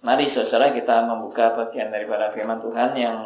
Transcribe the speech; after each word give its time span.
Mari 0.00 0.32
saudara 0.32 0.72
kita 0.72 1.12
membuka 1.12 1.52
bagian 1.52 1.92
daripada 1.92 2.32
firman 2.32 2.64
Tuhan 2.64 2.96
yang 2.96 3.18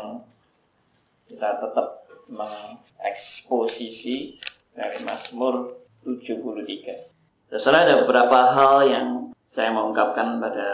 kita 1.31 1.62
tetap 1.62 2.03
mengeksposisi 2.27 4.43
dari 4.74 4.98
Mazmur 5.06 5.79
73. 6.02 7.54
Saudara 7.62 7.87
ada 7.87 8.02
beberapa 8.02 8.38
hal 8.58 8.90
yang 8.90 9.06
saya 9.46 9.71
mau 9.71 9.95
ungkapkan 9.95 10.42
pada 10.42 10.68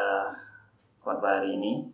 khotbah 1.04 1.44
hari 1.44 1.60
ini 1.60 1.92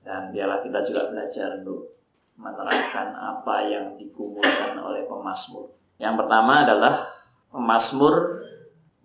dan 0.00 0.32
biarlah 0.32 0.64
kita 0.64 0.88
juga 0.88 1.12
belajar 1.12 1.60
untuk 1.60 1.92
menerangkan 2.40 3.12
apa 3.12 3.68
yang 3.68 4.00
dikumpulkan 4.00 4.80
oleh 4.80 5.04
pemazmur. 5.04 5.76
Yang 6.00 6.24
pertama 6.24 6.64
adalah 6.64 6.94
pemazmur 7.52 8.48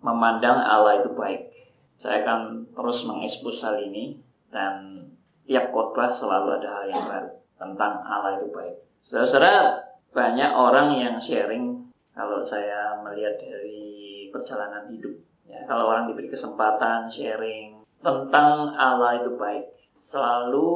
memandang 0.00 0.56
Allah 0.56 1.04
itu 1.04 1.12
baik. 1.12 1.52
Saya 2.00 2.24
akan 2.24 2.72
terus 2.72 3.04
mengekspos 3.04 3.60
hal 3.60 3.84
ini 3.84 4.24
dan 4.48 5.04
tiap 5.48 5.72
khotbah 5.72 6.12
selalu 6.16 6.60
ada 6.60 6.68
hal 6.68 6.84
yang 6.88 7.04
baru 7.08 7.30
tentang 7.58 7.92
Allah 8.04 8.40
itu 8.40 8.48
baik. 8.52 8.76
Saudara, 9.08 9.82
banyak 10.12 10.50
orang 10.52 10.88
yang 11.00 11.16
sharing 11.20 11.88
kalau 12.12 12.44
saya 12.44 13.00
melihat 13.00 13.40
dari 13.40 14.28
perjalanan 14.28 14.90
hidup. 14.92 15.16
Ya, 15.48 15.64
kalau 15.64 15.88
orang 15.88 16.12
diberi 16.12 16.28
kesempatan 16.28 17.08
sharing 17.08 17.80
tentang 18.04 18.76
Allah 18.76 19.24
itu 19.24 19.34
baik, 19.40 19.64
selalu 20.12 20.68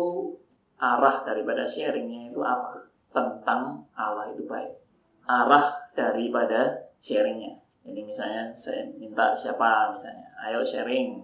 arah 0.81 1.23
daripada 1.29 1.69
sharingnya 1.69 2.33
itu 2.33 2.41
apa? 2.41 2.89
Tentang 3.13 3.85
Allah 3.93 4.33
itu 4.33 4.49
baik. 4.49 4.81
Arah 5.29 5.93
daripada 5.93 6.89
sharingnya. 7.05 7.61
Jadi 7.83 8.01
misalnya 8.07 8.55
saya 8.57 8.89
minta 8.97 9.35
siapa 9.37 9.99
misalnya, 9.99 10.29
ayo 10.49 10.63
sharing, 10.65 11.21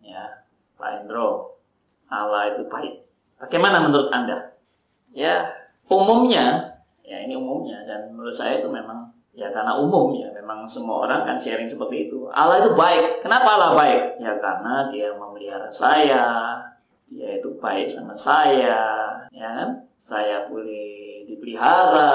ya 0.00 0.48
Pak 0.80 1.04
Endro, 1.04 1.59
Allah 2.10 2.58
itu 2.58 2.66
baik. 2.66 3.06
Bagaimana 3.38 3.86
menurut 3.86 4.10
Anda? 4.10 4.58
Ya, 5.14 5.48
umumnya, 5.86 6.76
ya 7.06 7.16
ini 7.24 7.34
umumnya, 7.38 7.86
dan 7.86 8.12
menurut 8.12 8.34
saya 8.36 8.60
itu 8.60 8.68
memang, 8.68 9.14
ya 9.34 9.50
karena 9.54 9.78
umum 9.78 10.12
ya, 10.14 10.30
memang 10.34 10.66
semua 10.66 11.06
orang 11.06 11.26
kan 11.26 11.38
sharing 11.40 11.70
seperti 11.70 12.10
itu. 12.10 12.28
Allah 12.34 12.66
itu 12.66 12.74
baik. 12.74 13.22
Kenapa 13.22 13.48
Allah 13.56 13.72
baik? 13.78 14.22
Ya 14.22 14.36
karena 14.38 14.90
dia 14.90 15.14
memelihara 15.14 15.70
saya, 15.70 16.26
dia 17.10 17.42
itu 17.42 17.58
baik 17.58 17.90
sama 17.90 18.14
saya, 18.18 18.82
ya 19.30 19.48
kan? 19.54 19.68
Saya 20.10 20.50
boleh 20.50 21.26
dipelihara, 21.30 22.10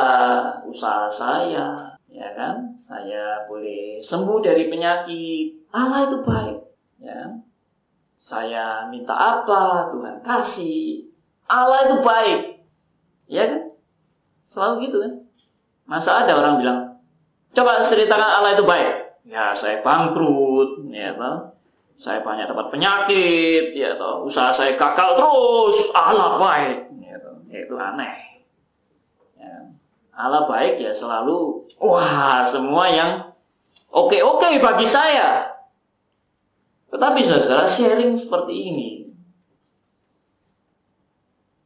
usaha 0.68 1.08
saya, 1.16 1.96
ya 2.12 2.30
kan? 2.36 2.80
Saya 2.88 3.48
boleh 3.48 4.04
sembuh 4.04 4.40
dari 4.44 4.68
penyakit. 4.68 5.72
Allah 5.76 6.00
itu 6.12 6.18
baik, 6.24 6.58
ya. 7.04 7.44
Saya 8.26 8.90
minta 8.90 9.14
apa, 9.14 9.94
Tuhan 9.94 10.26
kasih. 10.26 11.14
Allah 11.46 11.80
itu 11.86 11.96
baik. 12.02 12.42
Ya 13.30 13.44
kan? 13.46 13.62
Selalu 14.50 14.74
gitu 14.90 14.98
kan? 14.98 15.14
Masa 15.86 16.26
ada 16.26 16.34
orang 16.34 16.58
bilang, 16.58 16.80
coba 17.54 17.86
ceritakan 17.86 18.26
Allah 18.42 18.58
itu 18.58 18.66
baik. 18.66 18.94
Ya, 19.30 19.54
saya 19.62 19.86
bangkrut, 19.86 20.90
ya 20.90 21.14
toh. 21.14 21.54
Saya 22.02 22.26
banyak 22.26 22.50
dapat 22.50 22.74
penyakit, 22.74 23.78
ya 23.78 23.94
toh. 23.94 24.26
Usaha 24.26 24.58
saya 24.58 24.74
gagal 24.74 25.10
terus, 25.22 25.78
Allah 25.94 26.42
baik, 26.42 26.78
ya 27.06 27.16
toh. 27.22 27.38
Ya, 27.50 27.58
itu 27.62 27.76
aneh. 27.78 28.16
Ya. 29.38 29.54
Allah 30.18 30.50
baik 30.50 30.82
ya 30.82 30.98
selalu, 30.98 31.70
wah 31.78 32.50
semua 32.50 32.90
yang 32.90 33.12
oke-oke 33.94 34.50
bagi 34.62 34.90
saya. 34.90 35.55
Tetapi 36.96 37.20
saudara 37.28 37.76
sharing 37.76 38.16
seperti 38.16 38.56
ini. 38.56 38.90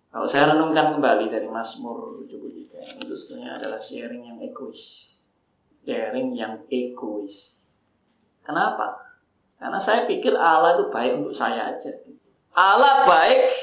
Kalau 0.10 0.26
saya 0.26 0.58
renungkan 0.58 0.98
kembali 0.98 1.30
dari 1.30 1.46
Mazmur 1.46 2.26
73, 2.26 3.06
itu 3.06 3.14
sebenarnya 3.14 3.62
adalah 3.62 3.78
sharing 3.86 4.26
yang 4.26 4.42
egois. 4.42 5.14
Sharing 5.86 6.34
yang 6.34 6.66
egois. 6.74 7.62
Kenapa? 8.42 9.06
Karena 9.62 9.78
saya 9.86 10.10
pikir 10.10 10.34
Allah 10.34 10.82
itu 10.82 10.90
baik 10.90 11.12
untuk 11.22 11.38
saya 11.38 11.78
aja. 11.78 11.94
Allah 12.58 13.06
baik 13.06 13.54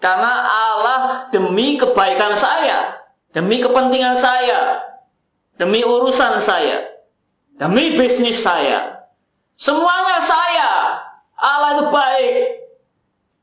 karena 0.00 0.32
Allah 0.48 1.00
demi 1.28 1.76
kebaikan 1.76 2.40
saya, 2.40 2.96
demi 3.36 3.60
kepentingan 3.60 4.24
saya, 4.24 4.88
demi 5.60 5.84
urusan 5.84 6.48
saya, 6.48 6.96
demi 7.60 8.00
bisnis 8.00 8.40
saya. 8.40 9.04
Semuanya 9.60 10.24
saya. 10.24 10.49
Allah 11.40 11.70
itu 11.76 11.84
baik. 11.88 12.44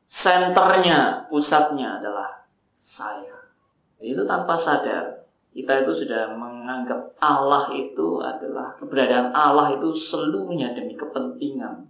Senternya, 0.08 1.28
pusatnya 1.28 2.00
adalah 2.00 2.48
saya. 2.80 3.52
Itu 4.00 4.24
tanpa 4.24 4.62
sadar. 4.62 5.28
Kita 5.52 5.84
itu 5.84 6.06
sudah 6.06 6.38
menganggap 6.38 7.18
Allah 7.18 7.74
itu 7.74 8.22
adalah 8.22 8.78
keberadaan 8.78 9.34
Allah 9.34 9.74
itu 9.74 9.90
seluruhnya 10.06 10.78
demi 10.78 10.94
kepentingan 10.94 11.90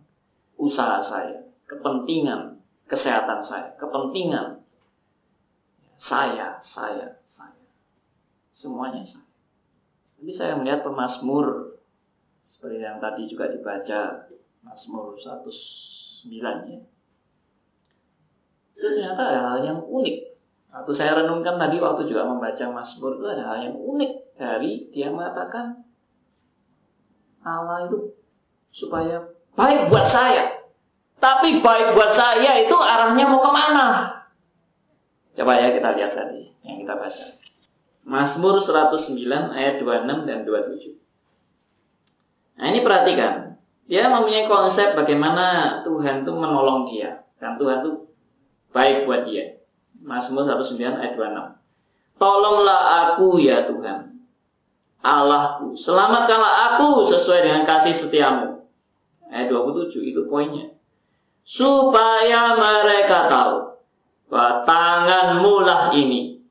usaha 0.56 1.04
saya, 1.04 1.44
kepentingan 1.68 2.64
kesehatan 2.88 3.44
saya, 3.44 3.76
kepentingan 3.76 4.64
saya, 6.00 6.64
saya, 6.64 7.20
saya. 7.28 7.68
Semuanya 8.56 9.04
saya. 9.04 9.28
Jadi 10.24 10.32
saya 10.34 10.54
melihat 10.56 10.88
pemazmur 10.88 11.78
seperti 12.48 12.82
yang 12.82 12.98
tadi 13.04 13.30
juga 13.30 13.52
dibaca 13.52 14.32
Mazmur 14.66 15.16
100 15.22 15.97
ya. 16.26 16.80
Itu 18.78 18.88
ternyata 18.94 19.22
ada 19.22 19.40
hal 19.54 19.60
yang 19.66 19.80
unik. 19.86 20.18
Atau 20.74 20.94
saya 20.94 21.26
renungkan 21.26 21.58
tadi 21.58 21.82
waktu 21.82 22.06
juga 22.06 22.28
membaca 22.30 22.66
Mazmur 22.70 23.18
itu 23.18 23.26
ada 23.26 23.44
hal 23.50 23.58
yang 23.72 23.76
unik 23.78 24.12
dari 24.38 24.94
dia 24.94 25.10
mengatakan 25.10 25.82
Allah 27.42 27.90
itu 27.90 28.14
supaya 28.76 29.26
baik 29.58 29.90
buat 29.90 30.08
saya. 30.12 30.62
Tapi 31.18 31.66
baik 31.66 31.98
buat 31.98 32.14
saya 32.14 32.62
itu 32.62 32.78
arahnya 32.78 33.26
mau 33.26 33.42
ke 33.42 33.50
mana? 33.50 33.86
Coba 35.34 35.58
ya 35.58 35.74
kita 35.74 35.98
lihat 35.98 36.14
tadi 36.14 36.54
yang 36.62 36.86
kita 36.86 36.94
baca. 36.94 37.26
Mazmur 38.08 38.64
109 38.64 39.18
ayat 39.58 39.82
26 39.82 40.30
dan 40.30 40.40
27. 40.46 40.98
Nah 42.58 42.66
ini 42.74 42.80
perhatikan. 42.82 43.47
Dia 43.88 44.12
mempunyai 44.12 44.52
konsep 44.52 45.00
bagaimana 45.00 45.80
Tuhan 45.88 46.28
itu 46.28 46.32
menolong 46.36 46.92
dia. 46.92 47.24
Dan 47.40 47.56
Tuhan 47.56 47.88
itu 47.88 47.92
baik 48.76 49.08
buat 49.08 49.24
dia. 49.24 49.64
Mazmur 50.04 50.44
19 50.44 50.76
ayat 51.00 51.16
26. 51.16 52.20
Tolonglah 52.20 52.82
aku 53.08 53.40
ya 53.40 53.64
Tuhan. 53.64 54.20
Allahku. 55.00 55.80
Selamatkanlah 55.80 56.76
aku 56.76 57.08
sesuai 57.08 57.40
dengan 57.48 57.64
kasih 57.64 57.96
setiamu. 57.96 58.68
Ayat 59.32 59.48
27 59.56 60.04
itu 60.04 60.28
poinnya. 60.28 60.76
Supaya 61.48 62.60
mereka 62.60 63.32
tahu 63.32 63.56
bahwa 64.28 64.68
tanganmu 64.68 65.56
lah 65.64 65.96
ini. 65.96 66.44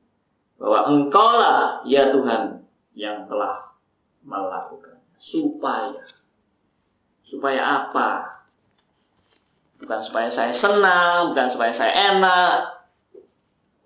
Bahwa 0.57 0.89
engkau 0.89 1.29
lah 1.37 1.85
ya 1.85 2.09
Tuhan 2.09 2.65
yang 2.97 3.29
telah 3.29 3.77
melakukan. 4.25 4.97
Supaya 5.21 6.01
Supaya 7.27 7.61
apa? 7.85 8.39
Bukan 9.77 9.99
supaya 10.09 10.33
saya 10.33 10.53
senang, 10.57 11.31
bukan 11.31 11.47
supaya 11.53 11.71
saya 11.75 11.93
enak, 12.17 12.53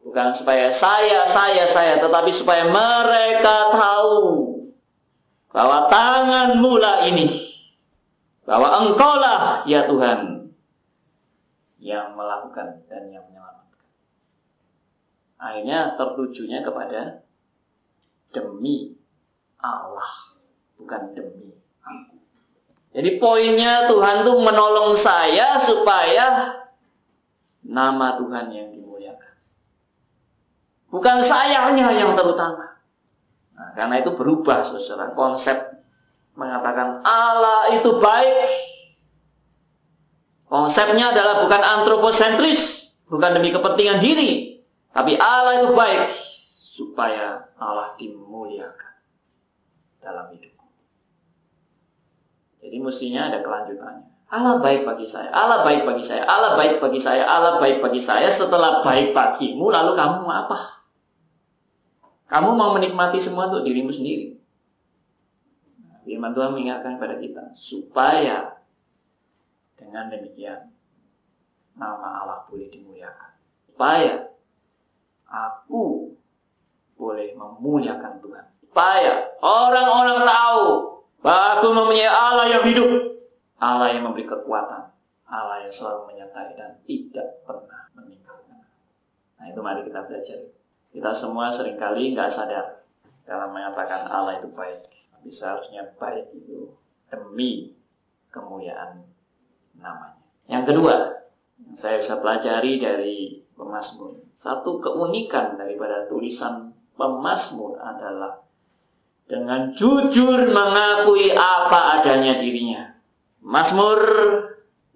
bukan 0.07 0.39
supaya 0.39 0.71
saya, 0.79 1.27
saya, 1.35 1.63
saya, 1.75 1.93
tetapi 1.99 2.31
supaya 2.39 2.63
mereka 2.71 3.75
tahu 3.75 4.19
bahwa 5.51 5.91
tangan 5.91 6.63
mula 6.63 7.11
ini, 7.11 7.27
bahwa 8.47 8.87
engkaulah 8.87 9.67
ya 9.67 9.83
Tuhan 9.91 10.47
yang 11.81 12.15
melakukan 12.15 12.87
dan 12.87 13.11
yang 13.11 13.27
menyelamatkan. 13.27 13.89
Akhirnya 15.41 15.99
tertujunya 15.99 16.63
kepada 16.63 17.25
demi 18.31 18.95
Allah, 19.59 20.37
bukan 20.79 21.11
demi 21.17 21.51
aku. 21.83 22.20
Jadi 22.91 23.09
poinnya 23.23 23.87
Tuhan 23.87 24.27
tuh 24.27 24.35
menolong 24.43 24.99
saya 24.99 25.63
supaya 25.63 26.59
nama 27.63 28.19
Tuhan 28.19 28.51
yang 28.51 28.67
dimuliakan. 28.75 29.33
Bukan 30.91 31.17
sayanya 31.23 31.87
yang 31.95 32.19
terutama. 32.19 32.83
Nah, 33.55 33.71
karena 33.79 34.03
itu 34.03 34.11
berubah 34.11 34.67
saudara. 34.67 35.15
Konsep 35.15 35.55
mengatakan 36.35 36.99
Allah 37.07 37.79
itu 37.79 37.95
baik. 37.95 38.49
Konsepnya 40.51 41.15
adalah 41.15 41.47
bukan 41.47 41.61
antroposentris. 41.63 42.59
Bukan 43.07 43.39
demi 43.39 43.55
kepentingan 43.55 44.03
diri. 44.03 44.59
Tapi 44.91 45.15
Allah 45.15 45.63
itu 45.63 45.71
baik. 45.71 46.03
Supaya 46.75 47.47
Allah 47.55 47.95
dimuliakan 47.95 48.93
dalam 50.03 50.27
hidup. 50.35 50.50
Jadi 52.71 52.79
mestinya 52.79 53.27
ada 53.27 53.43
kelanjutannya. 53.43 54.07
Allah 54.31 54.63
baik 54.63 54.87
bagi 54.87 55.11
saya, 55.11 55.27
Allah 55.27 55.59
baik 55.67 55.83
bagi 55.83 56.07
saya, 56.07 56.23
Allah 56.23 56.55
baik 56.55 56.79
bagi 56.79 57.03
saya, 57.03 57.27
Allah 57.27 57.59
baik 57.59 57.83
bagi 57.83 57.99
saya. 57.99 58.31
Setelah 58.39 58.79
baik 58.79 59.11
bagimu, 59.11 59.67
lalu 59.67 59.91
kamu 59.99 60.23
mau 60.23 60.31
apa? 60.31 60.87
Kamu 62.31 62.55
mau 62.55 62.71
menikmati 62.71 63.19
semua 63.19 63.51
untuk 63.51 63.67
dirimu 63.67 63.91
sendiri. 63.91 64.39
Firman 66.07 66.31
Tuhan 66.31 66.55
mengingatkan 66.55 66.95
kepada 66.95 67.19
kita 67.19 67.43
supaya 67.59 68.55
dengan 69.75 70.07
demikian 70.07 70.71
nama 71.75 72.23
Allah 72.23 72.47
boleh 72.47 72.71
dimuliakan. 72.71 73.35
Supaya 73.67 74.31
aku 75.27 76.15
boleh 76.95 77.35
memuliakan 77.35 78.23
Tuhan. 78.23 78.45
Supaya 78.63 79.27
orang-orang 79.43 80.23
tahu 80.23 80.67
bahwa 81.21 81.61
aku 81.61 81.67
mempunyai 81.73 82.09
Allah 82.09 82.45
yang 82.49 82.65
hidup 82.65 83.11
Allah 83.61 83.93
yang 83.93 84.09
memberi 84.09 84.25
kekuatan, 84.25 84.89
Allah 85.29 85.57
yang 85.61 85.69
selalu 85.69 86.09
menyertai 86.09 86.57
dan 86.57 86.81
tidak 86.81 87.45
pernah 87.45 87.93
meninggalkan. 87.93 88.65
Nah 89.37 89.45
itu 89.53 89.59
mari 89.61 89.85
kita 89.85 90.01
belajar. 90.09 90.49
Kita 90.89 91.11
semua 91.13 91.53
sering 91.53 91.77
kali 91.77 92.17
nggak 92.17 92.33
sadar 92.33 92.81
dalam 93.29 93.53
mengatakan 93.53 94.09
Allah 94.09 94.41
itu 94.41 94.49
baik. 94.49 94.81
Tapi 95.13 95.29
seharusnya 95.29 95.93
baik 96.01 96.33
itu 96.33 96.73
demi 97.13 97.77
kemuliaan 98.33 99.05
namanya. 99.77 100.25
Yang 100.49 100.73
kedua, 100.73 100.95
yang 101.61 101.77
saya 101.77 102.01
bisa 102.01 102.17
pelajari 102.17 102.81
dari 102.81 103.17
pemazmur. 103.53 104.25
Satu 104.41 104.81
keunikan 104.81 105.53
daripada 105.53 106.09
tulisan 106.09 106.73
pemazmur 106.97 107.77
adalah 107.77 108.41
dengan 109.29 109.73
jujur 109.75 110.39
mengakui 110.49 111.31
apa 111.35 112.01
adanya 112.01 112.39
dirinya. 112.39 112.95
Mazmur 113.41 113.99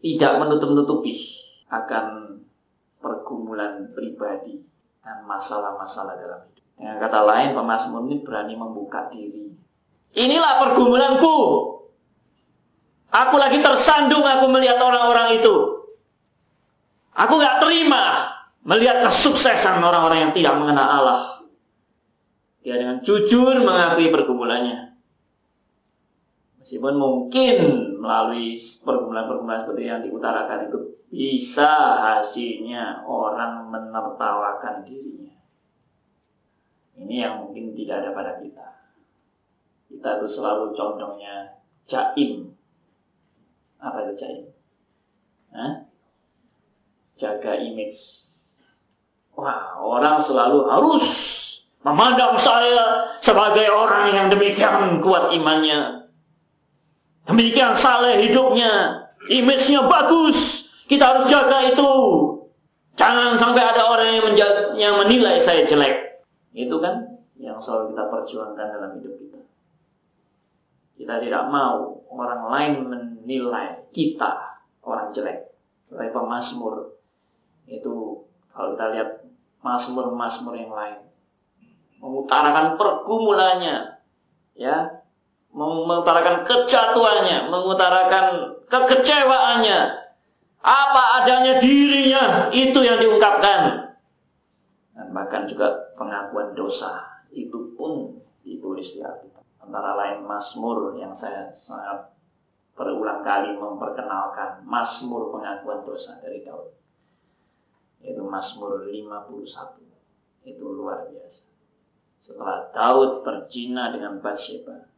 tidak 0.01 0.33
menutup-nutupi 0.37 1.17
akan 1.73 2.37
pergumulan 3.01 3.89
pribadi 3.93 4.61
dan 5.01 5.25
masalah-masalah 5.25 6.13
dalam 6.17 6.41
hidup. 6.49 6.65
Dengan 6.75 6.95
kata 6.99 7.19
lain, 7.23 7.49
pemazmur 7.55 8.01
ini 8.09 8.17
berani 8.21 8.53
membuka 8.57 9.07
diri. 9.09 9.53
Inilah 10.15 10.53
pergumulanku. 10.65 11.37
Aku 13.15 13.35
lagi 13.39 13.63
tersandung 13.63 14.23
aku 14.27 14.51
melihat 14.51 14.79
orang-orang 14.79 15.39
itu. 15.39 15.55
Aku 17.15 17.39
gak 17.39 17.63
terima 17.63 18.35
melihat 18.67 19.07
kesuksesan 19.07 19.79
orang-orang 19.79 20.29
yang 20.29 20.33
tidak 20.35 20.53
mengenal 20.59 20.87
Allah. 20.89 21.19
Dia 22.65 22.81
dengan 22.81 23.05
jujur 23.05 23.61
mengakui 23.61 24.09
pergumulannya. 24.09 24.97
Meskipun 26.65 26.97
mungkin 26.97 27.57
melalui 28.01 28.57
pergumulan-pergumulan 28.81 29.69
seperti 29.69 29.83
yang 29.85 30.01
diutarakan 30.01 30.73
itu 30.73 30.97
bisa 31.13 31.69
hasilnya 32.01 33.05
orang 33.05 33.69
menertawakan 33.69 34.81
dirinya. 34.81 35.37
Ini 36.97 37.15
yang 37.21 37.45
mungkin 37.45 37.77
tidak 37.77 38.01
ada 38.01 38.09
pada 38.17 38.41
kita. 38.41 38.67
Kita 39.93 40.09
itu 40.17 40.27
selalu 40.33 40.73
condongnya 40.73 41.61
jaim. 41.85 42.49
Apa 43.77 44.09
itu 44.09 44.13
jaim? 44.25 44.45
Hah? 45.53 45.85
Jaga 47.13 47.61
image. 47.61 48.25
Wah, 49.37 49.77
orang 49.85 50.25
selalu 50.25 50.65
harus 50.65 51.05
memandang 51.85 52.41
saya 52.41 53.13
sebagai 53.21 53.69
orang 53.69 54.17
yang 54.17 54.27
demikian 54.33 54.97
kuat 55.05 55.29
imannya. 55.37 56.09
Demikian 57.29 57.77
saleh 57.77 58.25
hidupnya. 58.25 59.05
Image-nya 59.29 59.85
bagus. 59.85 60.37
Kita 60.89 61.05
harus 61.05 61.25
jaga 61.29 61.73
itu. 61.73 61.91
Jangan 62.97 63.37
sampai 63.37 63.61
ada 63.61 63.85
orang 63.85 64.09
yang, 64.17 64.25
menjaga, 64.25 64.61
yang 64.77 64.93
menilai 65.01 65.45
saya 65.45 65.65
jelek. 65.69 66.25
Itu 66.53 66.77
kan 66.81 67.21
yang 67.37 67.61
selalu 67.61 67.93
kita 67.93 68.03
perjuangkan 68.09 68.67
dalam 68.77 68.91
hidup 69.01 69.13
kita. 69.21 69.39
Kita 70.95 71.13
tidak 71.21 71.43
mau 71.51 72.05
orang 72.07 72.43
lain 72.49 72.73
menilai 72.87 73.83
kita 73.91 74.61
orang 74.85 75.11
jelek. 75.11 75.53
Oleh 75.91 76.09
pemazmur 76.13 76.97
itu 77.65 78.25
kalau 78.53 78.77
kita 78.77 78.85
lihat 78.93 79.09
mazmur-mazmur 79.65 80.53
yang 80.55 80.71
lain 80.71 81.05
mengutarakan 82.05 82.77
pergumulannya 82.77 83.97
ya 84.53 85.05
mengutarakan 85.55 86.43
kejatuhannya, 86.43 87.47
mengutarakan 87.47 88.59
kekecewaannya, 88.67 89.79
apa 90.59 91.03
adanya 91.23 91.63
dirinya, 91.63 92.51
itu 92.51 92.75
yang 92.83 92.99
diungkapkan. 92.99 93.87
Dan 94.91 95.07
bahkan 95.15 95.47
juga 95.47 95.95
pengakuan 95.95 96.51
dosa, 96.59 97.23
itu 97.31 97.71
pun 97.79 98.19
ditulis 98.43 98.91
di 98.91 98.99
Alkitab. 98.99 99.47
Antara 99.63 99.95
lain 99.95 100.27
Mazmur 100.27 100.99
yang 100.99 101.15
saya 101.15 101.55
sangat 101.55 102.11
berulang 102.75 103.23
kali 103.23 103.55
memperkenalkan 103.55 104.67
Mazmur 104.67 105.31
pengakuan 105.31 105.87
dosa 105.87 106.19
dari 106.19 106.43
Daud. 106.43 106.75
Yaitu 108.03 108.21
Mazmur 108.27 108.85
51. 108.91 110.45
Itu 110.45 110.65
luar 110.77 111.09
biasa. 111.09 111.54
Setelah 112.25 112.73
Daud 112.73 113.21
berzina 113.21 113.93
dengan 113.93 114.17
Bathsheba, 114.17 114.89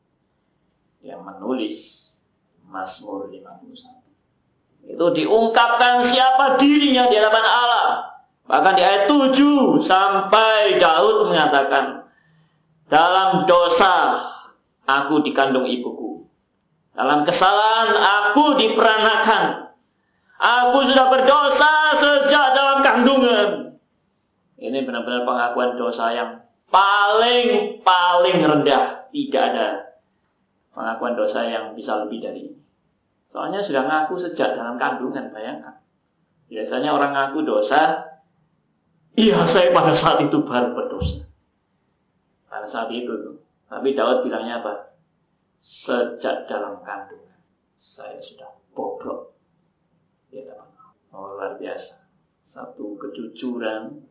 yang 1.03 1.27
menulis 1.27 1.75
Mazmur 2.71 3.27
51. 3.27 4.95
Itu 4.95 5.05
diungkapkan 5.11 6.07
siapa 6.07 6.55
dirinya 6.55 7.11
di 7.11 7.15
hadapan 7.19 7.43
Allah. 7.43 7.87
Bahkan 8.47 8.73
di 8.79 8.83
ayat 8.83 9.03
7 9.11 9.83
sampai 9.83 10.79
Daud 10.79 11.27
mengatakan, 11.27 12.07
dalam 12.87 13.43
dosa 13.43 14.23
aku 14.87 15.19
dikandung 15.27 15.67
ibuku. 15.67 16.23
Dalam 16.95 17.27
kesalahan 17.27 17.91
aku 17.91 18.55
diperanakan. 18.55 19.75
Aku 20.37 20.79
sudah 20.87 21.11
berdosa 21.11 21.71
sejak 21.99 22.45
dalam 22.55 22.79
kandungan. 22.79 23.49
Ini 24.57 24.79
benar-benar 24.87 25.27
pengakuan 25.27 25.75
dosa 25.75 26.15
yang 26.15 26.46
paling 26.71 27.79
paling 27.81 28.37
rendah. 28.43 29.09
Tidak 29.11 29.43
ada 29.53 29.97
pengakuan 30.75 31.17
dosa 31.17 31.47
yang 31.47 31.73
bisa 31.73 32.05
lebih 32.05 32.21
dari 32.21 32.53
ini. 32.53 32.59
Soalnya 33.31 33.63
sudah 33.65 33.83
ngaku 33.87 34.19
sejak 34.23 34.55
dalam 34.55 34.79
kandungan, 34.79 35.31
bayangkan. 35.33 35.83
Biasanya 36.47 36.95
orang 36.95 37.11
ngaku 37.11 37.43
dosa, 37.43 38.07
iya 39.19 39.43
saya 39.51 39.75
pada 39.75 39.97
saat 39.97 40.23
itu 40.23 40.39
baru 40.47 40.71
berdosa. 40.71 41.27
Pada 42.47 42.67
saat 42.71 42.87
itu. 42.93 43.43
Tapi 43.67 43.91
Daud 43.99 44.23
bilangnya 44.23 44.63
apa? 44.63 44.95
Sejak 45.59 46.47
dalam 46.47 46.79
kandungan, 46.87 47.35
saya 47.75 48.15
sudah 48.23 48.47
bobrok. 48.71 49.35
Ya, 50.31 50.55
oh, 51.11 51.35
luar 51.35 51.59
biasa. 51.59 52.07
Satu 52.47 52.95
kejujuran 52.95 54.07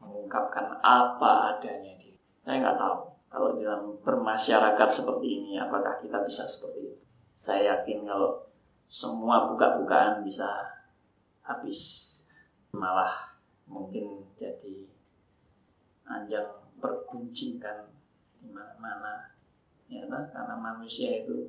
mengungkapkan 0.00 0.78
apa 0.82 1.56
adanya 1.56 1.94
dia. 1.98 2.16
Saya 2.42 2.56
nggak 2.62 2.78
tahu 2.78 2.96
kalau 3.28 3.60
dalam 3.60 4.00
bermasyarakat 4.00 4.88
seperti 4.96 5.26
ini, 5.28 5.60
apakah 5.60 6.00
kita 6.00 6.24
bisa 6.24 6.48
seperti 6.48 6.88
itu? 6.88 6.96
Saya 7.36 7.76
yakin 7.76 8.08
kalau 8.08 8.48
semua 8.88 9.52
buka-bukaan 9.52 10.24
bisa 10.24 10.48
habis. 11.44 11.78
Malah 12.72 13.36
mungkin 13.68 14.24
jadi 14.40 14.88
anjang 16.08 16.48
berguncingkan 16.80 17.92
di 18.40 18.48
mana-mana. 18.48 19.36
Ya, 19.88 20.04
kan? 20.04 20.28
karena 20.32 20.56
manusia 20.60 21.24
itu 21.24 21.48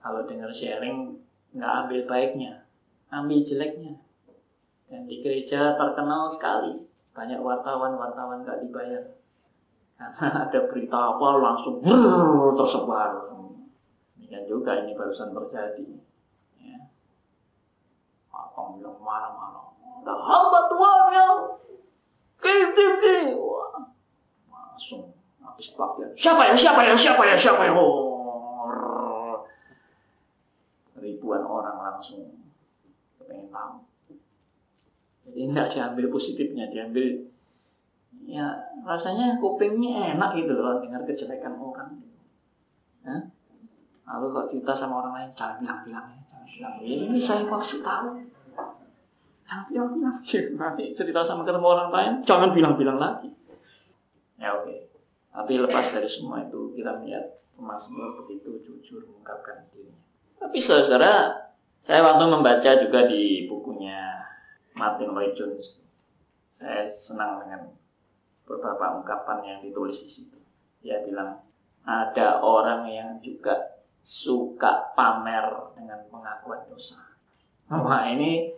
kalau 0.00 0.28
dengar 0.28 0.52
sharing 0.52 1.20
nggak 1.56 1.72
ambil 1.84 2.00
baiknya, 2.08 2.64
ambil 3.12 3.40
jeleknya. 3.44 4.00
Dan 4.86 5.10
di 5.10 5.18
gereja 5.22 5.74
terkenal 5.74 6.30
sekali, 6.34 6.86
banyak 7.10 7.42
wartawan-wartawan 7.42 8.46
nggak 8.46 8.62
dibayar 8.62 9.16
karena 9.96 10.28
ada 10.48 10.60
berita 10.68 10.98
apa 11.16 11.26
langsung 11.40 11.80
brrr, 11.80 12.52
tersebar. 12.60 13.12
Demikian 14.16 14.44
juga 14.44 14.84
ini 14.84 14.92
barusan 14.92 15.32
terjadi. 15.32 15.86
Ya. 16.60 16.78
Apa 18.28 18.76
bilang 18.76 19.00
marah-marah. 19.00 19.72
Ada 20.04 20.12
hamba 20.12 20.60
Tuhan 20.68 21.00
yang 21.16 21.34
kim 22.44 22.66
kim 22.76 22.92
kim. 23.00 23.26
Langsung 24.52 25.16
habis 25.40 25.68
pakaian. 25.72 26.12
Siapa 26.20 26.42
ya? 26.44 26.54
Siapa 26.60 26.80
ya? 26.84 26.94
Siapa 27.00 27.22
ya? 27.24 27.36
Siapa 27.40 27.62
ya? 27.64 27.72
Oh. 27.72 29.48
Ribuan 31.00 31.44
orang 31.44 31.76
langsung 31.80 32.36
pengen 33.24 33.48
tahu. 33.48 33.80
Jadi 35.26 35.40
nggak 35.50 35.68
diambil 35.74 36.06
positifnya, 36.08 36.70
diambil 36.70 37.26
ya 38.26 38.46
rasanya 38.82 39.38
kupingnya 39.42 40.14
enak 40.14 40.38
gitu 40.38 40.54
loh 40.54 40.78
dengar 40.82 41.02
kejelekan 41.02 41.58
orang. 41.58 41.98
Ya? 43.02 43.16
Lalu 44.06 44.26
kok 44.30 44.46
cerita 44.54 44.72
sama 44.78 45.02
orang 45.02 45.14
lain 45.18 45.30
jangan 45.34 45.62
ya, 45.66 45.74
jangan 45.90 46.06
bilang, 46.46 46.74
ini 46.82 47.18
saya 47.22 47.42
pasti 47.50 47.82
tahu. 47.82 48.22
Jangan 49.46 49.64
bilang-bilang. 49.70 50.16
Nanti 50.62 50.84
cerita 50.94 51.20
sama 51.26 51.42
ketemu 51.42 51.66
orang 51.66 51.90
lain, 51.90 52.12
jangan 52.22 52.50
bilang-bilang 52.54 52.98
lagi. 53.02 53.30
Ya 54.38 54.54
oke. 54.54 54.90
Tapi 55.36 55.52
lepas 55.60 55.92
dari 55.92 56.08
semua 56.08 56.46
itu, 56.46 56.72
kita 56.78 56.96
melihat 57.02 57.36
pemazmur 57.58 58.24
begitu 58.24 58.62
jujur 58.64 59.04
mengungkapkan 59.04 59.68
dirinya. 59.72 60.00
Tapi 60.40 60.58
saudara, 60.64 61.44
saya 61.84 62.00
waktu 62.04 62.24
membaca 62.28 62.70
juga 62.80 63.00
di 63.08 63.48
bukunya 63.48 64.16
Martin 64.76 65.16
Lloyd 65.16 65.32
Jones, 65.40 65.72
saya 66.60 66.92
senang 67.00 67.40
dengan 67.40 67.72
beberapa 68.44 69.00
ungkapan 69.00 69.38
yang 69.42 69.58
ditulis 69.64 69.96
di 70.04 70.10
situ. 70.12 70.36
Dia 70.84 71.00
bilang, 71.02 71.40
ada 71.88 72.44
orang 72.44 72.84
yang 72.92 73.08
juga 73.24 73.80
suka 74.04 74.92
pamer 74.92 75.72
dengan 75.74 76.04
pengakuan 76.12 76.62
dosa. 76.68 77.00
Wah 77.72 78.06
ini 78.06 78.52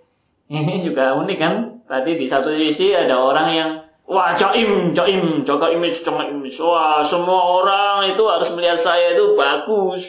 ini 0.50 0.84
juga 0.84 1.16
unik 1.16 1.38
kan? 1.38 1.54
Tadi 1.88 2.20
di 2.20 2.26
satu 2.28 2.52
sisi 2.52 2.92
ada 2.92 3.16
orang 3.16 3.48
yang 3.54 3.70
wah 4.04 4.37
joim, 4.37 4.92
joim, 4.92 5.46
jaga 5.48 5.72
image, 5.72 6.04
jaga 6.04 6.28
image. 6.28 6.58
Wah 6.60 7.08
semua 7.08 7.40
orang 7.62 8.12
itu 8.12 8.26
harus 8.28 8.52
melihat 8.52 8.84
saya 8.84 9.16
itu 9.16 9.38
bagus. 9.38 10.04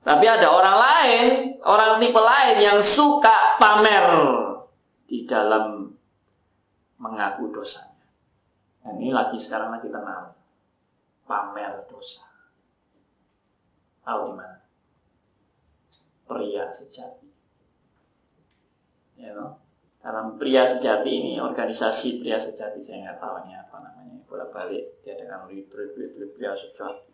Tapi 0.00 0.24
ada 0.24 0.48
orang 0.48 0.76
lain, 0.80 1.24
orang 1.60 2.00
tipe 2.00 2.16
lain 2.16 2.56
yang 2.64 2.80
suka 2.96 3.60
pamer 3.60 4.06
di 5.10 5.26
dalam 5.26 5.90
mengaku 7.02 7.50
dosanya. 7.50 8.06
Dan 8.86 9.02
ini 9.02 9.10
lagi 9.10 9.42
sekarang 9.42 9.74
lagi 9.74 9.90
tenang. 9.90 10.38
Pamer 11.26 11.90
dosa. 11.90 12.26
Tahu 14.06 14.20
di 14.30 14.32
mana? 14.38 14.58
Pria 16.30 16.70
sejati. 16.70 17.28
Ya, 19.18 19.34
no? 19.34 19.58
Dalam 20.00 20.40
pria 20.40 20.78
sejati 20.78 21.10
ini, 21.12 21.36
organisasi 21.36 22.24
pria 22.24 22.40
sejati, 22.40 22.80
saya 22.88 23.04
nggak 23.04 23.18
tahu 23.20 23.34
ini 23.44 23.52
apa 23.52 23.76
namanya. 23.84 24.16
Bolak 24.24 24.48
balik 24.54 25.04
diadakan 25.04 25.50
retreat, 25.52 25.92
retreat 25.92 26.30
pria 26.38 26.56
sejati. 26.56 27.10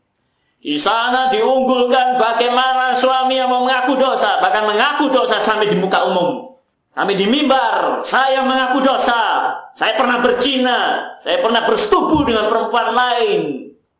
Di 0.63 0.81
sana 0.81 1.29
diunggulkan 1.35 2.17
bagaimana 2.17 3.03
suami 3.03 3.37
yang 3.37 3.51
mau 3.51 3.67
mengaku 3.67 3.99
dosa, 3.99 4.39
bahkan 4.41 4.65
mengaku 4.71 5.13
dosa 5.13 5.43
sampai 5.45 5.69
di 5.69 5.77
muka 5.77 6.07
umum. 6.09 6.56
Kami 6.97 7.13
di 7.13 7.29
mimbar, 7.29 8.09
saya 8.09 8.41
mengaku 8.41 8.81
dosa, 8.81 9.53
saya 9.77 10.01
pernah 10.01 10.25
berzina, 10.25 11.13
saya 11.21 11.45
pernah 11.45 11.69
bersetubuh 11.69 12.25
dengan 12.25 12.49
perempuan 12.49 12.97
lain. 12.97 13.41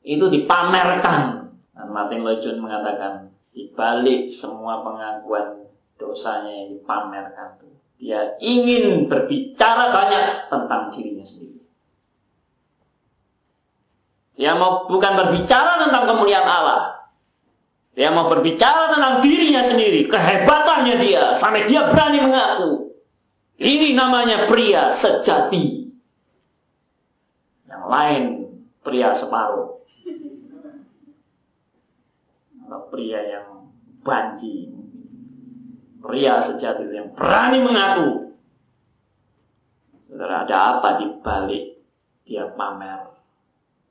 Itu 0.01 0.33
dipamerkan. 0.33 1.53
Dan 1.77 1.93
Martin 1.93 2.25
Lloyd 2.25 2.41
mengatakan, 2.57 3.37
di 3.53 3.69
balik 3.77 4.33
semua 4.41 4.81
pengakuan 4.81 5.69
dosanya 6.01 6.49
yang 6.49 6.81
dipamerkan 6.81 7.61
itu, 7.61 7.69
dia 8.01 8.33
ingin 8.41 9.13
berbicara 9.13 9.93
banyak 9.93 10.25
tentang 10.49 10.97
dirinya 10.97 11.25
sendiri. 11.29 11.61
Dia 14.41 14.57
mau 14.57 14.89
bukan 14.89 15.13
berbicara 15.21 15.85
tentang 15.85 16.17
kemuliaan 16.17 16.49
Allah. 16.49 16.96
Dia 17.97 18.13
mau 18.13 18.29
berbicara 18.29 18.93
tentang 18.93 19.25
dirinya 19.25 19.73
sendiri, 19.73 20.05
kehebatannya 20.05 21.01
dia, 21.01 21.41
sampai 21.41 21.65
dia 21.65 21.89
berani 21.89 22.19
mengaku. 22.21 22.93
Ini 23.57 23.97
namanya 23.97 24.45
pria 24.53 25.01
sejati. 25.01 25.89
Yang 27.65 27.85
lain 27.89 28.23
pria 28.85 29.17
separuh 29.17 29.81
atau 32.67 32.83
pria 32.93 33.21
yang 33.25 33.73
banji, 34.05 34.69
pria 36.05 36.53
sejati 36.53 36.85
yang 36.93 37.17
berani 37.17 37.65
mengaku. 37.65 38.37
Saudara, 40.13 40.45
ada 40.45 40.57
apa 40.77 40.89
di 41.01 41.07
balik 41.25 41.65
dia 42.29 42.53
pamer 42.53 43.09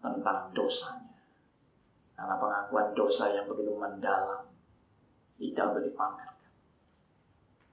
tentang 0.04 0.54
dosanya? 0.54 1.15
Karena 2.16 2.40
pengakuan 2.40 2.96
dosa 2.96 3.28
yang 3.36 3.46
begitu 3.52 3.76
mendalam 3.76 4.48
tidak 5.36 5.66
untuk 5.76 5.84
dipamerkan, 5.92 6.52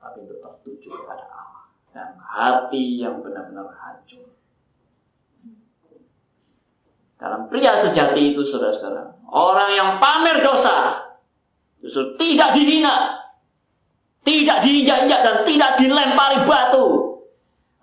tapi 0.02 0.18
untuk 0.26 0.38
tertuju 0.42 0.88
kepada 0.98 1.24
Allah 1.30 1.64
dan 1.94 2.18
hati 2.18 2.98
yang 2.98 3.22
benar-benar 3.22 3.70
hancur. 3.70 4.34
Dalam 7.22 7.46
pria 7.46 7.86
sejati 7.86 8.34
itu, 8.34 8.42
saudara-saudara, 8.50 9.14
orang 9.30 9.70
yang 9.78 9.90
pamer 10.02 10.42
dosa 10.42 11.06
justru 11.78 12.18
tidak 12.18 12.58
dihina, 12.58 13.14
tidak 14.26 14.66
diinjak-injak 14.66 15.20
dan 15.22 15.36
tidak 15.46 15.70
dilempari 15.78 16.42
batu. 16.42 16.86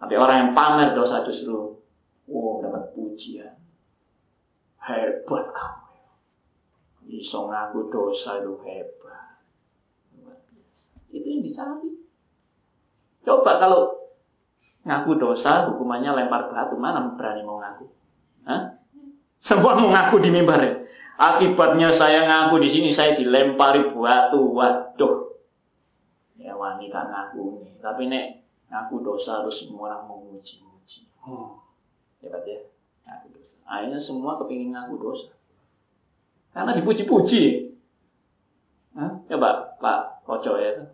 Tapi 0.03 0.13
orang 0.19 0.37
yang 0.43 0.51
pamer 0.51 0.91
dosa 0.91 1.23
justru, 1.23 1.79
wow, 2.27 2.59
dapat 2.59 2.91
pujian. 2.91 3.55
Hebat 4.83 5.45
kamu. 5.55 5.78
Bisa 7.09 7.41
ngaku 7.41 7.89
dosa 7.89 8.37
itu 8.45 8.53
hebat. 8.61 9.41
Itu 11.09 11.25
yang 11.25 11.41
dicari. 11.41 11.89
Coba 13.25 13.57
kalau 13.57 14.13
ngaku 14.85 15.17
dosa, 15.17 15.73
hukumannya 15.73 16.13
lempar 16.13 16.53
batu, 16.53 16.77
mana 16.77 17.17
berani 17.17 17.41
mau 17.41 17.57
ngaku? 17.57 17.89
Hah? 18.45 18.77
Semua 19.41 19.73
mengaku 19.81 20.21
di 20.21 20.29
mimbar. 20.29 20.85
Akibatnya 21.19 21.97
saya 21.97 22.29
ngaku 22.29 22.61
di 22.61 22.69
sini 22.71 22.89
saya 22.93 23.17
dilempari 23.17 23.89
batu. 23.89 24.53
Waduh. 24.53 25.33
Ya 26.37 26.55
wanita 26.55 27.09
ngaku 27.09 27.59
nih. 27.59 27.73
Tapi 27.81 28.07
nek 28.07 28.25
ngaku 28.69 28.95
dosa 29.03 29.43
harus 29.43 29.59
semua 29.59 29.91
orang 29.91 30.07
memuji-muji. 30.07 31.09
Hmm. 31.25 31.59
Hebat 32.23 32.45
ya. 32.47 32.61
Ngaku 33.03 33.27
dosa. 33.35 33.55
Akhirnya 33.67 33.99
semua 33.99 34.39
kepingin 34.39 34.71
ngaku 34.75 34.95
dosa. 34.95 35.38
Karena 36.53 36.71
dipuji-puji. 36.77 37.43
Hah? 38.97 39.11
Coba 39.29 39.77
Pak 39.77 40.25
Koco 40.25 40.57
ya. 40.59 40.85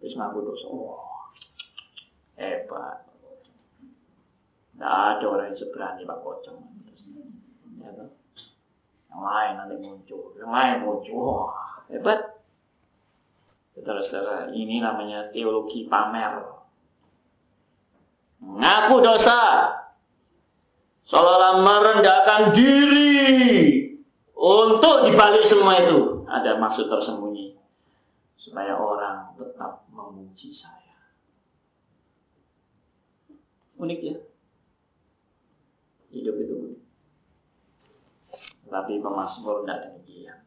Terus 0.00 0.14
ngaku 0.16 0.38
dosa. 0.42 0.66
Wah. 0.70 1.30
Hebat. 2.40 3.04
Tidak 4.74 4.88
ada 4.88 5.24
orang 5.28 5.52
yang 5.52 5.58
seberani 5.60 6.08
Pak 6.08 6.18
Kocok 6.24 6.56
ya? 6.56 6.70
Yang 9.10 9.22
lain 9.26 9.52
nanti 9.58 9.76
muncul, 9.82 10.22
yang 10.38 10.52
lain 10.54 10.74
muncul, 10.86 11.18
wah 11.18 11.82
hebat. 11.90 12.20
Saudara-saudara, 13.74 14.52
ini 14.52 14.82
namanya 14.82 15.32
teologi 15.32 15.88
pamer. 15.88 16.42
Mengaku 18.40 18.96
dosa, 19.04 19.40
seolah-olah 21.08 21.54
merendahkan 21.64 22.42
diri 22.56 23.16
untuk 24.40 25.04
dibalik 25.04 25.44
semua 25.52 25.84
itu 25.84 26.24
ada 26.24 26.56
maksud 26.56 26.88
tersembunyi 26.88 27.60
supaya 28.40 28.72
orang 28.72 29.36
tetap 29.36 29.84
memuji 29.92 30.56
saya. 30.56 30.96
Unik 33.76 34.00
ya. 34.00 34.16
Hidup 36.08 36.36
itu 36.40 36.54
unik. 36.56 36.80
Tapi 38.70 38.92
pemazmur 39.02 39.64
tidak 39.64 39.92
demikian. 39.92 40.40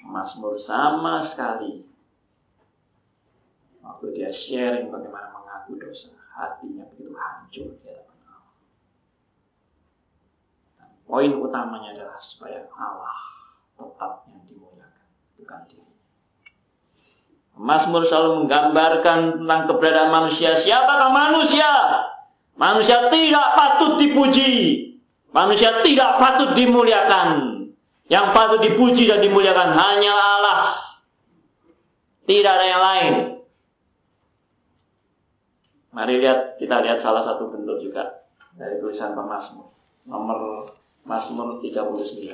Pemazmur 0.00 0.56
sama 0.56 1.28
sekali. 1.28 1.84
Waktu 3.84 4.06
dia 4.16 4.30
sharing 4.34 4.90
bagaimana 4.90 5.30
mengaku 5.30 5.78
dosa, 5.78 6.10
hatinya 6.34 6.88
begitu 6.90 7.14
hancur 7.14 7.68
di 7.78 7.86
hadapan 7.86 8.18
Allah. 8.26 8.56
Dan 10.80 10.90
poin 11.06 11.30
utamanya 11.38 11.94
adalah 11.94 12.18
supaya 12.18 12.66
Allah 12.74 13.18
tetap 13.78 14.26
yang 14.28 14.42
dimuliakan, 14.50 15.06
bukan 15.38 15.60
diri. 15.70 15.92
Mazmur 17.56 18.04
selalu 18.04 18.44
menggambarkan 18.44 19.18
tentang 19.40 19.62
keberadaan 19.64 20.10
manusia. 20.12 20.60
Siapakah 20.60 21.08
manusia? 21.08 21.70
Manusia 22.56 23.08
tidak 23.08 23.46
patut 23.56 23.96
dipuji. 23.96 24.52
Manusia 25.32 25.80
tidak 25.80 26.20
patut 26.20 26.52
dimuliakan. 26.52 27.28
Yang 28.12 28.26
patut 28.36 28.60
dipuji 28.60 29.08
dan 29.08 29.24
dimuliakan 29.24 29.72
hanya 29.72 30.12
Allah. 30.12 30.60
Tidak 32.28 32.52
ada 32.52 32.66
yang 32.66 32.82
lain. 32.82 33.14
Mari 35.96 36.20
lihat, 36.20 36.60
kita 36.60 36.84
lihat 36.84 37.00
salah 37.00 37.24
satu 37.24 37.48
bentuk 37.48 37.80
juga 37.80 38.20
dari 38.52 38.76
tulisan 38.84 39.16
Mazmur. 39.16 39.72
Nomor 40.04 40.68
Mazmur 41.06 41.62
39. 41.62 42.26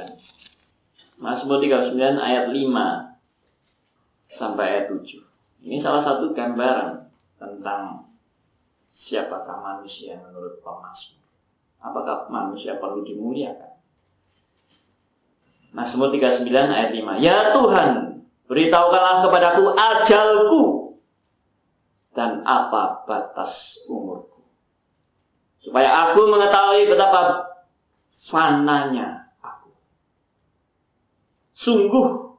Mazmur 1.21 1.61
39 1.61 2.01
ayat 2.17 2.49
5 2.49 4.33
sampai 4.33 4.65
ayat 4.65 4.87
7. 4.97 5.69
Ini 5.69 5.79
salah 5.85 6.03
satu 6.03 6.33
gambaran 6.33 7.07
tentang 7.37 8.09
siapakah 8.89 9.61
manusia 9.61 10.17
menurut 10.25 10.59
pemazmur. 10.65 11.21
Apakah 11.85 12.33
manusia 12.33 12.81
perlu 12.81 13.05
dimuliakan? 13.05 13.77
Mazmur 15.77 16.09
39 16.17 16.49
ayat 16.49 16.91
5. 16.97 17.21
Ya 17.21 17.53
Tuhan, 17.53 17.91
beritahukanlah 18.49 19.17
kepadaku 19.29 19.63
ajalku 19.77 20.63
dan 22.17 22.41
apa 22.49 23.05
batas 23.05 23.85
umurku. 23.89 24.45
Supaya 25.61 26.11
aku 26.11 26.29
mengetahui 26.29 26.89
betapa 26.91 27.52
fananya 28.29 29.33
aku. 29.43 29.71
Sungguh, 31.59 32.39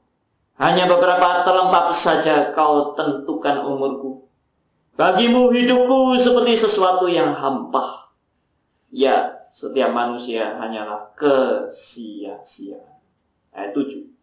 hanya 0.61 0.87
beberapa 0.87 1.43
telempap 1.43 1.99
saja 1.99 2.53
kau 2.53 2.93
tentukan 2.95 3.67
umurku. 3.67 4.23
Bagimu 4.93 5.49
hidupku 5.49 6.21
seperti 6.21 6.61
sesuatu 6.61 7.09
yang 7.09 7.33
hampa. 7.33 8.13
Ya, 8.93 9.49
setiap 9.57 9.89
manusia 9.89 10.53
hanyalah 10.61 11.17
kesia-siaan. 11.17 13.01
Ayat 13.53 13.73
7. 13.73 14.13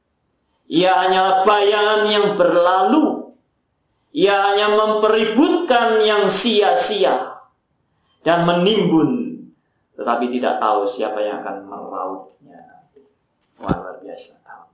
Ia 0.71 0.93
hanyalah 0.95 1.43
bayangan 1.43 2.03
yang 2.07 2.27
berlalu. 2.39 3.35
Ia 4.15 4.35
hanya 4.51 4.75
mempeributkan 4.75 6.03
yang 6.03 6.39
sia-sia 6.43 7.39
dan 8.27 8.43
menimbun, 8.47 9.30
tetapi 10.01 10.33
tidak 10.33 10.57
tahu 10.65 10.89
siapa 10.97 11.21
yang 11.21 11.45
akan 11.45 11.69
melautnya. 11.69 12.89
Wah, 13.61 13.77
luar 13.77 14.01
biasa 14.01 14.41
tahu. 14.41 14.65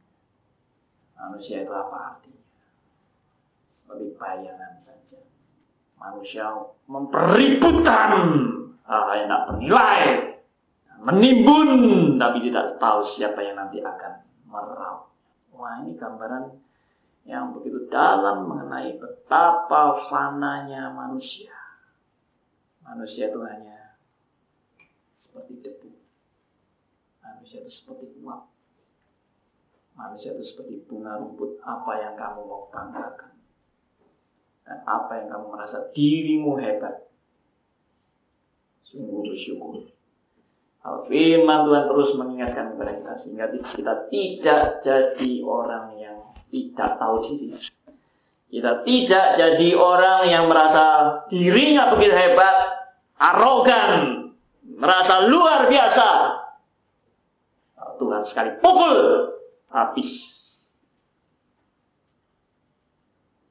Manusia 1.18 1.66
itu 1.66 1.72
apa 1.74 1.96
artinya? 2.14 2.46
Seperti 3.74 4.14
bayangan 4.14 4.72
saja. 4.86 5.18
Manusia 5.98 6.46
mempeributkan 6.86 8.10
hal 8.86 9.02
yang 9.18 9.26
tidak 9.26 9.44
bernilai, 9.50 10.02
menimbun, 11.02 11.70
tapi 12.22 12.38
tidak 12.46 12.78
tahu 12.78 13.02
siapa 13.18 13.42
yang 13.42 13.58
nanti 13.58 13.82
akan 13.82 14.22
meraup. 14.46 15.10
Wah 15.58 15.82
ini 15.82 15.98
gambaran 15.98 16.54
yang 17.26 17.50
begitu 17.50 17.90
dalam 17.90 18.46
mengenai 18.46 18.94
betapa 18.94 20.06
fananya 20.06 20.94
manusia. 20.94 21.50
Manusia 22.86 23.34
itu 23.34 23.42
hanya 23.42 23.75
seperti 25.16 25.58
debu. 25.64 25.90
Manusia 27.24 27.64
itu 27.64 27.72
seperti 27.72 28.06
uap. 28.22 28.46
Manusia 29.96 30.36
itu 30.36 30.44
seperti 30.44 30.84
bunga 30.86 31.18
rumput. 31.18 31.58
Apa 31.64 31.92
yang 32.00 32.14
kamu 32.14 32.40
mau 32.46 32.68
banggakan. 32.68 33.32
Dan 34.62 34.78
apa 34.86 35.12
yang 35.18 35.28
kamu 35.32 35.46
merasa 35.50 35.78
dirimu 35.90 36.60
hebat. 36.60 37.08
Sungguh 38.86 39.26
bersyukur 39.26 39.96
Firman 41.06 41.66
Tuhan 41.66 41.84
terus 41.90 42.10
mengingatkan 42.14 42.74
kepada 42.74 42.92
kita 42.94 43.12
sehingga 43.22 43.46
kita 43.50 43.92
tidak 44.10 44.62
jadi 44.86 45.32
orang 45.42 45.86
yang 45.98 46.16
tidak 46.50 46.90
tahu 46.98 47.16
diri. 47.26 47.58
Kita 48.46 48.86
tidak 48.86 49.26
jadi 49.34 49.68
orang 49.74 50.30
yang 50.30 50.46
merasa 50.46 51.18
dirinya 51.26 51.90
begitu 51.90 52.14
hebat, 52.14 52.56
arogan, 53.18 54.25
merasa 54.76 55.26
luar 55.26 55.66
biasa. 55.66 56.08
Tuhan 57.96 58.22
sekali 58.28 58.60
pukul 58.60 58.96
habis. 59.72 60.12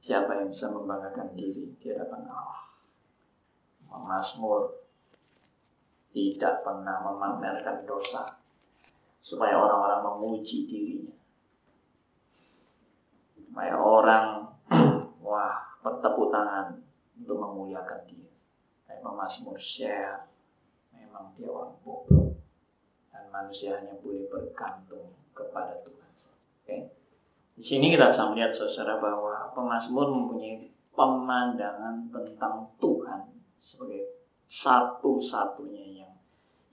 Siapa 0.06 0.38
yang 0.38 0.54
bisa 0.54 0.70
membanggakan 0.70 1.34
diri 1.34 1.66
di 1.82 1.86
hadapan 1.90 2.30
Allah? 2.30 2.62
Mazmur 4.06 4.86
tidak 6.14 6.62
pernah 6.62 7.02
memamerkan 7.02 7.82
dosa 7.88 8.38
supaya 9.20 9.58
orang-orang 9.58 10.00
memuji 10.06 10.68
dirinya 10.70 11.16
supaya 13.36 13.74
orang 13.74 14.26
wah 15.26 15.80
bertepuk 15.80 16.28
tangan 16.28 16.76
untuk 17.16 17.40
memuliakan 17.40 18.04
dia 18.04 18.28
kayak 18.84 19.00
pemazmur 19.00 19.56
share 19.56 20.28
memang 21.06 21.30
dia 21.38 21.46
orang 21.46 21.78
bodoh 21.86 22.34
dan 23.14 23.24
manusia 23.30 23.78
hanya 23.78 23.94
boleh 24.02 24.26
bergantung 24.26 25.14
kepada 25.30 25.78
Tuhan 25.86 26.10
oke 26.10 26.66
okay? 26.66 26.80
di 27.54 27.64
sini 27.64 27.94
kita 27.94 28.10
bisa 28.10 28.26
melihat 28.34 28.52
saudara 28.58 28.98
bahwa 28.98 29.54
pemazmur 29.54 30.10
mempunyai 30.10 30.66
pemandangan 30.96 32.10
tentang 32.10 32.74
Tuhan 32.82 33.20
sebagai 33.60 34.16
satu-satunya 34.48 36.02
yang 36.02 36.14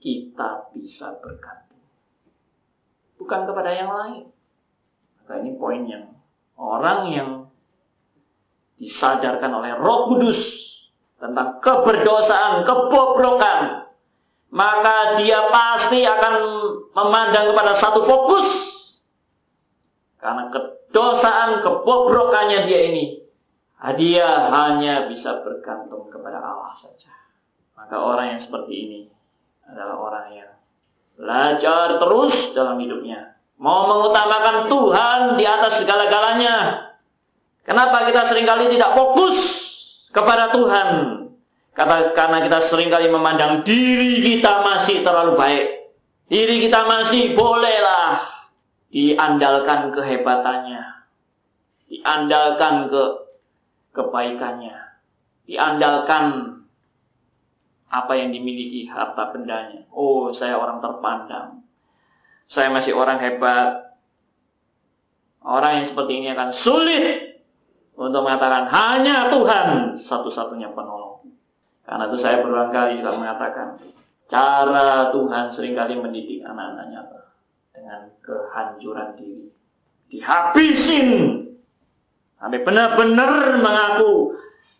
kita 0.00 0.72
bisa 0.72 1.16
bergantung. 1.20 1.82
Bukan 3.20 3.40
kepada 3.48 3.70
yang 3.72 3.90
lain. 3.92 4.24
Maka 5.22 5.40
ini 5.40 5.56
poin 5.56 5.82
yang 5.88 6.12
orang 6.60 7.00
yang 7.12 7.30
disadarkan 8.76 9.48
oleh 9.48 9.72
Roh 9.80 10.12
Kudus 10.12 10.40
tentang 11.16 11.56
keberdosaan, 11.64 12.68
kebobrokan, 12.68 13.83
maka 14.54 15.18
dia 15.18 15.50
pasti 15.50 16.06
akan 16.06 16.34
memandang 16.94 17.50
kepada 17.50 17.82
satu 17.82 18.06
fokus. 18.06 18.46
Karena 20.22 20.46
kedosaan, 20.48 21.60
kebobrokannya 21.66 22.70
dia 22.70 22.80
ini, 22.94 23.18
dia 23.98 24.30
hanya 24.54 25.10
bisa 25.10 25.42
bergantung 25.42 26.06
kepada 26.06 26.38
Allah 26.38 26.70
saja. 26.78 27.10
Maka 27.74 27.98
orang 27.98 28.38
yang 28.38 28.40
seperti 28.40 28.72
ini 28.72 29.00
adalah 29.66 29.98
orang 29.98 30.26
yang 30.38 30.50
belajar 31.18 31.98
terus 31.98 32.54
dalam 32.54 32.78
hidupnya. 32.78 33.34
Mau 33.58 33.90
mengutamakan 33.90 34.70
Tuhan 34.70 35.18
di 35.34 35.44
atas 35.44 35.82
segala-galanya. 35.82 36.56
Kenapa 37.66 38.06
kita 38.06 38.30
sering 38.30 38.46
kali 38.46 38.70
tidak 38.70 38.94
fokus 38.94 39.34
kepada 40.14 40.54
Tuhan? 40.54 41.23
Karena 41.74 42.38
kita 42.46 42.70
sering 42.70 42.86
kali 42.86 43.10
memandang 43.10 43.66
diri 43.66 44.22
kita 44.22 44.62
masih 44.62 45.02
terlalu 45.02 45.34
baik. 45.34 45.66
Diri 46.30 46.70
kita 46.70 46.86
masih 46.86 47.34
bolehlah 47.34 48.22
diandalkan 48.94 49.90
kehebatannya. 49.90 50.82
Diandalkan 51.90 52.94
ke 52.94 53.04
kebaikannya. 53.90 54.76
Diandalkan 55.50 56.24
apa 57.90 58.12
yang 58.22 58.30
dimiliki 58.30 58.86
harta 58.86 59.34
bendanya. 59.34 59.86
Oh, 59.90 60.30
saya 60.30 60.54
orang 60.54 60.78
terpandang. 60.78 61.66
Saya 62.50 62.70
masih 62.70 62.94
orang 62.94 63.18
hebat. 63.18 63.98
Orang 65.42 65.82
yang 65.82 65.86
seperti 65.90 66.22
ini 66.22 66.30
akan 66.32 66.50
sulit 66.54 67.42
untuk 67.98 68.22
mengatakan 68.22 68.70
hanya 68.70 69.28
Tuhan 69.28 69.66
satu-satunya 70.06 70.70
penolong. 70.72 71.14
Karena 71.84 72.08
itu 72.08 72.18
saya 72.20 72.40
berulang 72.40 72.72
kali 72.72 73.04
mengatakan 73.04 73.76
cara 74.28 75.12
Tuhan 75.12 75.52
sering 75.52 75.76
kali 75.76 76.00
mendidik 76.00 76.40
anak-anaknya? 76.44 77.00
Dengan 77.74 78.00
kehancuran 78.24 79.20
diri. 79.20 79.52
Dihabisin. 80.08 81.08
Sampai 82.40 82.60
benar-benar 82.64 83.60
mengaku 83.60 84.36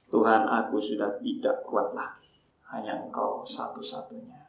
Tuhan 0.09 0.47
aku 0.49 0.79
sudah 0.79 1.19
tidak 1.21 1.65
kuat 1.69 1.93
lagi 1.93 2.33
hanya 2.73 3.03
engkau 3.03 3.45
satu-satunya. 3.49 4.45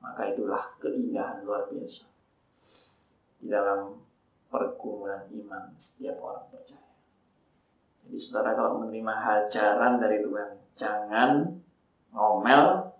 Maka 0.00 0.22
itulah 0.32 0.76
keindahan 0.80 1.44
luar 1.44 1.68
biasa 1.68 2.08
di 3.40 3.48
dalam 3.48 4.00
pergumulan 4.50 5.28
iman 5.30 5.72
setiap 5.78 6.18
orang 6.20 6.44
percaya. 6.50 6.89
Jadi 8.06 8.16
saudara 8.20 8.56
kalau 8.56 8.82
menerima 8.82 9.14
hajaran 9.14 10.00
dari 10.00 10.18
Tuhan, 10.24 10.50
jangan 10.74 11.30
ngomel, 12.10 12.94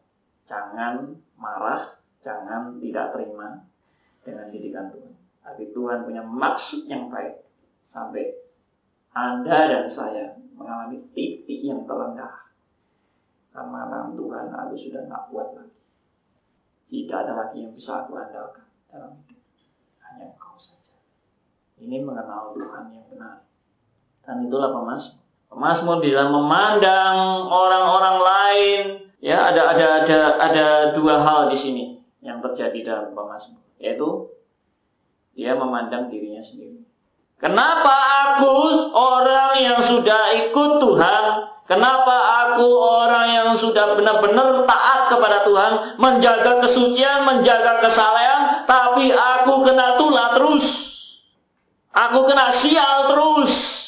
jangan 0.47 1.19
marah, 1.41 1.99
jangan 2.23 2.79
tidak 2.79 3.17
terima 3.17 3.65
dengan 4.23 4.47
didikan 4.53 4.93
Tuhan. 4.93 5.15
Tapi 5.41 5.73
Tuhan 5.73 6.05
punya 6.05 6.23
maksud 6.23 6.87
yang 6.87 7.09
baik 7.09 7.43
sampai 7.83 8.39
Anda 9.11 9.59
dan 9.67 9.85
saya 9.91 10.39
mengalami 10.55 11.03
titik 11.17 11.65
yang 11.65 11.83
terendah 11.89 12.41
karena 13.51 14.15
Tuhan 14.15 14.47
aku 14.55 14.75
sudah 14.79 15.01
nggak 15.11 15.25
kuat 15.35 15.49
lagi. 15.59 15.81
Tidak 16.91 17.19
ada 17.19 17.33
lagi 17.35 17.67
yang 17.67 17.75
bisa 17.75 18.07
aku 18.07 18.15
andalkan 18.19 18.67
dalam 18.91 19.15
hidup. 19.27 19.43
Hanya 20.07 20.35
engkau 20.35 20.55
saja. 20.59 20.95
Ini 21.79 22.03
mengenal 22.03 22.55
Tuhan 22.55 22.85
yang 22.95 23.07
benar. 23.11 23.50
Dan 24.31 24.47
itulah 24.47 24.71
pemasmur. 24.71 25.19
Pemasmur 25.51 25.99
dalam 26.07 26.31
memandang 26.31 27.51
orang-orang 27.51 28.17
lain. 28.23 28.83
Ya, 29.19 29.51
ada 29.51 29.75
ada 29.75 29.87
ada 30.07 30.21
ada 30.39 30.67
dua 30.95 31.19
hal 31.19 31.51
di 31.51 31.59
sini 31.59 31.85
yang 32.23 32.39
terjadi 32.39 32.79
dalam 32.87 33.11
pemasmur. 33.11 33.59
Yaitu 33.83 34.31
dia 35.35 35.59
memandang 35.59 36.07
dirinya 36.07 36.47
sendiri. 36.47 36.87
Kenapa 37.43 37.91
aku 38.23 38.55
orang 38.95 39.59
yang 39.59 39.81
sudah 39.91 40.23
ikut 40.47 40.71
Tuhan 40.79 41.25
Kenapa 41.71 42.17
aku 42.51 42.67
orang 42.83 43.27
yang 43.31 43.51
sudah 43.63 43.95
benar-benar 43.95 44.67
taat 44.67 45.07
kepada 45.07 45.47
Tuhan, 45.47 45.73
menjaga 46.03 46.67
kesucian, 46.67 47.23
menjaga 47.23 47.79
kesalehan, 47.79 48.67
tapi 48.67 49.15
aku 49.15 49.63
kena 49.63 49.95
tulah 49.95 50.35
terus. 50.35 50.67
Aku 51.95 52.27
kena 52.27 52.59
sial 52.59 53.15
terus. 53.15 53.80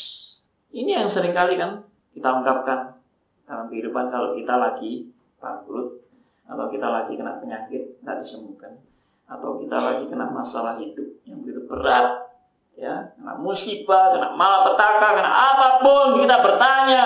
Ini 0.73 1.05
yang 1.05 1.09
sering 1.13 1.37
kali 1.37 1.61
kan 1.61 1.85
kita 2.17 2.29
ungkapkan 2.33 2.97
dalam 3.45 3.69
kehidupan 3.69 4.09
kalau 4.09 4.33
kita 4.33 4.55
lagi 4.57 5.13
bangkrut 5.37 6.01
atau 6.49 6.67
kita 6.73 6.89
lagi 6.89 7.13
kena 7.17 7.41
penyakit 7.41 8.01
tidak 8.01 8.17
disembuhkan 8.25 8.81
atau 9.29 9.61
kita 9.61 9.77
lagi 9.77 10.05
kena 10.09 10.29
masalah 10.33 10.81
hidup 10.81 11.09
yang 11.29 11.45
begitu 11.45 11.65
berat 11.69 12.33
ya 12.77 13.13
kena 13.17 13.37
musibah 13.41 14.17
kena 14.17 14.29
malapetaka 14.37 15.09
kena 15.21 15.33
apa 15.33 15.69
pun 15.85 16.07
kita 16.25 16.37
bertanya 16.41 17.05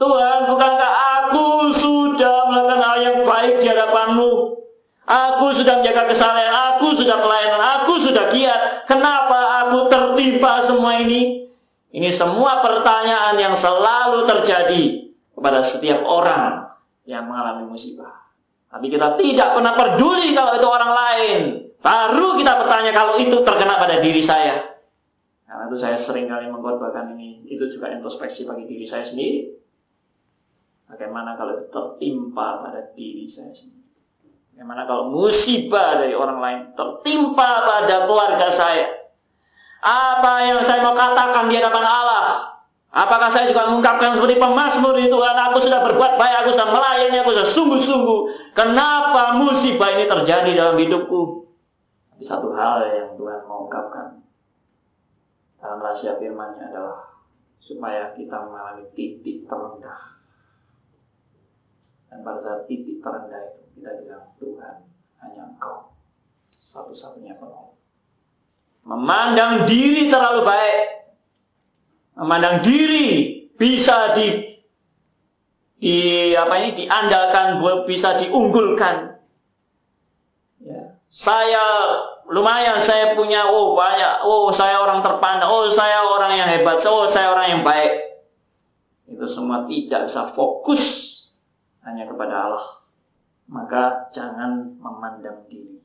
Tuhan 0.00 0.38
bukankah 0.48 0.92
aku 0.92 1.46
sudah 1.80 2.36
melakukan 2.48 2.80
hal 2.80 2.96
yang 3.00 3.18
baik 3.24 3.54
di 3.60 3.66
hadapanmu 3.68 4.60
Aku 5.10 5.50
sudah 5.58 5.82
menjaga 5.82 6.06
kesalahan, 6.14 6.54
aku 6.78 6.94
sudah 6.94 7.18
pelayanan, 7.18 7.58
aku 7.58 7.98
sudah 7.98 8.30
giat. 8.30 8.86
Kenapa 8.86 9.66
aku 9.66 9.90
tertimpa 9.90 10.70
semua 10.70 11.02
ini? 11.02 11.49
Ini 11.90 12.14
semua 12.14 12.62
pertanyaan 12.62 13.34
yang 13.34 13.54
selalu 13.58 14.30
terjadi 14.30 15.10
kepada 15.34 15.74
setiap 15.74 16.06
orang 16.06 16.70
yang 17.02 17.26
mengalami 17.26 17.66
musibah. 17.66 18.30
Tapi 18.70 18.86
kita 18.86 19.18
tidak 19.18 19.58
pernah 19.58 19.74
peduli 19.74 20.30
kalau 20.30 20.54
itu 20.54 20.68
orang 20.70 20.92
lain. 20.94 21.38
Baru 21.82 22.38
kita 22.38 22.52
bertanya 22.62 22.92
kalau 22.94 23.18
itu 23.18 23.34
terkena 23.42 23.74
pada 23.82 23.98
diri 23.98 24.22
saya. 24.22 24.78
Karena 25.50 25.66
itu 25.66 25.76
saya 25.82 25.98
sering 26.06 26.30
kali 26.30 26.46
mengkorbankan 26.46 27.18
ini. 27.18 27.42
Itu 27.50 27.66
juga 27.74 27.90
introspeksi 27.90 28.46
bagi 28.46 28.70
diri 28.70 28.86
saya 28.86 29.10
sendiri. 29.10 29.58
Bagaimana 30.86 31.34
kalau 31.34 31.58
itu 31.58 31.66
tertimpa 31.74 32.62
pada 32.62 32.94
diri 32.94 33.26
saya 33.26 33.50
sendiri. 33.50 33.90
Bagaimana 34.54 34.86
kalau 34.86 35.10
musibah 35.10 35.98
dari 35.98 36.14
orang 36.14 36.38
lain 36.38 36.60
tertimpa 36.78 37.50
pada 37.66 38.06
keluarga 38.06 38.48
saya. 38.54 38.99
Apa 39.80 40.32
yang 40.44 40.60
saya 40.68 40.84
mau 40.84 40.92
katakan 40.92 41.48
di 41.48 41.56
hadapan 41.56 41.84
Allah? 41.88 42.26
Apakah 42.90 43.30
saya 43.32 43.48
juga 43.48 43.70
mengungkapkan 43.70 44.18
seperti 44.18 44.36
pemazmur 44.36 44.98
itu 44.98 45.14
Tuhan 45.14 45.36
aku 45.38 45.62
sudah 45.62 45.80
berbuat 45.88 46.18
baik, 46.18 46.36
aku 46.42 46.50
sudah 46.58 46.68
melayani, 46.68 47.16
aku 47.22 47.30
sudah 47.32 47.48
sungguh-sungguh. 47.54 48.20
Kenapa 48.52 49.38
musibah 49.38 49.94
ini 49.94 50.04
terjadi 50.10 50.50
dalam 50.58 50.76
hidupku? 50.76 51.48
Tapi 52.12 52.24
satu 52.26 52.52
hal 52.52 52.84
yang 52.92 53.10
Tuhan 53.16 53.40
mau 53.48 53.64
ungkapkan 53.64 54.20
dalam 55.62 55.78
rahasia 55.80 56.20
firman-Nya 56.20 56.68
adalah 56.74 57.16
supaya 57.64 58.12
kita 58.12 58.36
mengalami 58.36 58.84
titik 58.92 59.48
terendah. 59.48 60.20
Dan 62.12 62.20
pada 62.20 62.38
saat 62.44 62.60
titik 62.68 63.00
terendah 63.00 63.54
itu 63.54 63.80
kita 63.80 63.90
bilang 64.04 64.28
Tuhan 64.36 64.76
hanya 65.24 65.42
Engkau 65.46 65.94
satu-satunya 66.52 67.38
penolong. 67.40 67.79
Memandang 68.84 69.68
diri 69.68 70.08
terlalu 70.08 70.40
baik. 70.48 70.80
Memandang 72.16 72.56
diri 72.64 73.08
bisa 73.56 74.16
di 74.16 74.28
di 75.80 75.96
apa 76.36 76.54
ini 76.60 76.70
diandalkan 76.84 77.60
bisa 77.88 78.20
diunggulkan. 78.20 79.16
Ya. 80.60 80.92
saya 81.08 81.64
lumayan 82.28 82.84
saya 82.84 83.16
punya 83.16 83.48
oh 83.48 83.72
banyak. 83.76 84.24
Oh 84.24 84.52
saya 84.52 84.84
orang 84.84 85.00
terpandang. 85.00 85.48
Oh 85.48 85.72
saya 85.72 86.04
orang 86.04 86.32
yang 86.36 86.48
hebat. 86.52 86.84
Oh 86.84 87.08
saya 87.08 87.32
orang 87.32 87.46
yang 87.56 87.62
baik. 87.64 87.92
Itu 89.08 89.26
semua 89.32 89.64
tidak 89.68 90.12
bisa 90.12 90.36
fokus 90.36 90.82
hanya 91.84 92.04
kepada 92.08 92.34
Allah. 92.48 92.66
Maka 93.48 94.12
jangan 94.12 94.76
memandang 94.78 95.48
diri. 95.48 95.80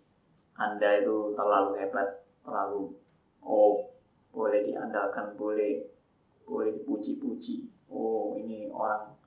Anda 0.55 1.03
itu 1.03 1.36
terlalu 1.36 1.79
hebat 1.84 2.24
terlalu 2.45 2.93
oh 3.41 3.89
boleh 4.29 4.62
diandalkan 4.69 5.34
boleh 5.36 5.89
boleh 6.45 6.77
dipuji-puji. 6.77 7.73
Oh, 7.89 8.38
ini 8.38 8.69
orang 8.69 9.17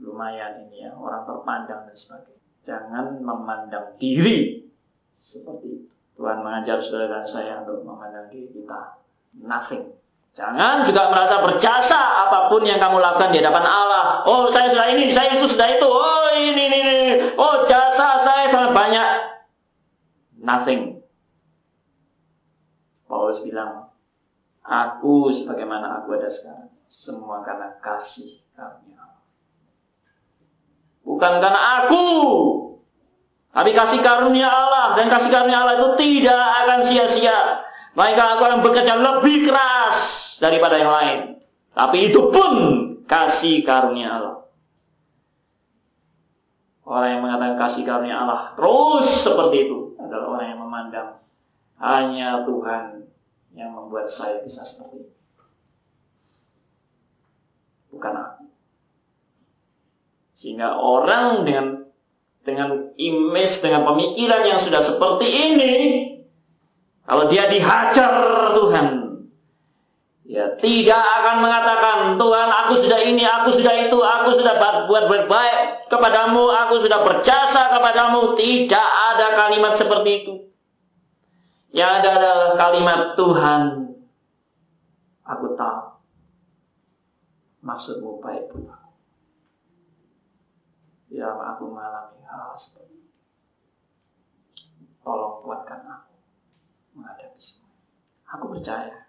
lumayan 0.00 0.66
ini 0.68 0.88
ya, 0.88 0.96
orang 0.96 1.28
terpandang 1.28 1.88
dan 1.88 1.96
sebagainya. 1.96 2.40
Jangan 2.62 3.06
memandang 3.20 3.98
diri 4.00 4.66
seperti 5.20 5.66
itu. 5.68 5.86
Tuhan 6.16 6.44
mengajar 6.44 6.78
saudara 6.84 7.22
dan 7.22 7.26
saya 7.26 7.52
untuk 7.64 7.82
memandang 7.82 8.28
diri 8.30 8.48
kita 8.52 9.00
nothing. 9.40 9.96
Jangan 10.32 10.88
juga 10.88 11.12
merasa 11.12 11.44
berjasa 11.44 12.00
apa 12.24 12.48
pun 12.48 12.64
yang 12.64 12.80
kamu 12.80 13.04
lakukan 13.04 13.36
di 13.36 13.44
hadapan 13.44 13.68
Allah. 13.68 14.24
Oh, 14.24 14.48
saya 14.48 14.72
sudah 14.72 14.88
ini, 14.96 15.12
saya 15.12 15.36
itu 15.36 15.44
sudah 15.52 15.68
itu. 15.68 15.84
Oh, 15.84 16.28
ini, 16.32 16.62
ini, 16.72 16.78
ini. 16.80 16.96
Oh, 17.36 17.68
jasa 17.68 18.24
saya 18.24 18.48
sangat 18.48 18.72
banyak. 18.72 19.08
Nothing. 20.40 21.01
Paulus 23.22 23.38
bilang, 23.46 23.92
Aku 24.66 25.30
sebagaimana 25.30 26.02
aku 26.02 26.18
ada 26.18 26.26
sekarang. 26.26 26.70
Semua 26.90 27.46
karena 27.46 27.78
kasih 27.78 28.42
karunia. 28.54 28.98
Bukan 31.06 31.32
karena 31.38 31.60
aku. 31.82 32.06
Tapi 33.54 33.70
kasih 33.74 34.02
karunia 34.02 34.50
Allah. 34.50 34.98
Dan 34.98 35.06
kasih 35.06 35.30
karunia 35.30 35.62
Allah 35.62 35.78
itu 35.78 35.88
tidak 36.02 36.46
akan 36.66 36.78
sia-sia. 36.90 37.38
Maka 37.94 38.38
aku 38.38 38.42
akan 38.42 38.60
bekerja 38.66 38.94
lebih 38.98 39.50
keras 39.50 39.98
daripada 40.42 40.78
yang 40.82 40.90
lain. 40.90 41.18
Tapi 41.78 42.10
itu 42.10 42.26
pun 42.30 42.52
kasih 43.06 43.62
karunia 43.62 44.18
Allah. 44.18 44.36
Orang 46.82 47.08
yang 47.18 47.22
mengatakan 47.22 47.56
kasih 47.70 47.82
karunia 47.86 48.26
Allah 48.26 48.58
terus 48.58 49.22
seperti 49.22 49.70
itu 49.70 49.94
adalah 50.02 50.26
orang 50.34 50.46
yang 50.50 50.60
memandang 50.66 51.08
hanya 51.78 52.42
Tuhan 52.42 53.01
yang 53.52 53.72
membuat 53.72 54.08
saya 54.12 54.40
bisa 54.44 54.64
seperti 54.64 55.04
ini. 55.04 55.12
Bukan 57.92 58.12
aku. 58.16 58.44
Sehingga 60.32 60.80
orang 60.80 61.44
dengan 61.44 61.66
dengan 62.42 62.90
image, 62.98 63.62
dengan 63.62 63.86
pemikiran 63.86 64.42
yang 64.42 64.60
sudah 64.66 64.82
seperti 64.82 65.26
ini, 65.30 65.74
kalau 67.06 67.30
dia 67.30 67.46
dihajar 67.46 68.10
Tuhan, 68.58 68.86
ya 70.26 70.58
tidak 70.58 71.04
akan 71.22 71.36
mengatakan 71.38 71.96
Tuhan 72.18 72.48
aku 72.50 72.72
sudah 72.82 73.00
ini, 73.06 73.22
aku 73.22 73.48
sudah 73.60 73.74
itu, 73.86 73.98
aku 74.00 74.30
sudah 74.42 74.54
buat 74.90 75.04
berbaik 75.06 75.86
kepadamu, 75.92 76.42
aku 76.50 76.74
sudah 76.82 77.04
berjasa 77.06 77.78
kepadamu. 77.78 78.34
Tidak 78.34 78.88
ada 79.12 79.26
kalimat 79.38 79.78
seperti 79.78 80.10
itu. 80.24 80.34
Yang 81.72 81.90
ada 82.04 82.08
adalah 82.20 82.50
kalimat 82.60 83.00
Tuhan. 83.16 83.62
Aku 85.24 85.56
tahu. 85.56 85.80
Maksudmu 87.64 88.20
baik 88.20 88.52
buat 88.52 88.68
aku. 88.76 88.90
Ya, 91.16 91.32
aku 91.32 91.72
mengalami 91.72 92.20
hal 92.28 92.52
seperti 92.60 93.00
itu. 93.00 93.12
Tolong 95.00 95.40
kuatkan 95.40 95.80
aku 95.88 96.12
menghadapi 96.92 97.40
semua. 97.40 97.72
Aku 98.36 98.44
percaya 98.52 99.08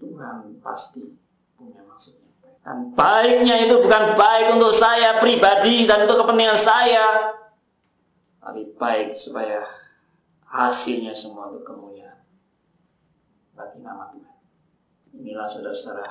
Tuhan 0.00 0.56
pasti 0.64 1.12
punya 1.60 1.84
maksudnya. 1.84 2.28
Dan 2.64 2.92
baiknya 2.96 3.68
itu 3.68 3.84
bukan 3.84 4.16
baik 4.16 4.46
untuk 4.56 4.80
saya 4.80 5.20
pribadi 5.20 5.84
dan 5.84 6.08
untuk 6.08 6.24
kepentingan 6.24 6.60
saya. 6.64 7.06
Tapi 8.40 8.72
baik 8.80 9.18
supaya 9.20 9.77
hasilnya 10.48 11.12
semua 11.12 11.52
untuk 11.52 11.68
kemuliaan 11.68 12.24
bagi 13.52 13.84
nama 13.84 14.08
Tuhan. 14.16 14.36
Inilah 15.20 15.46
saudara-saudara 15.52 16.08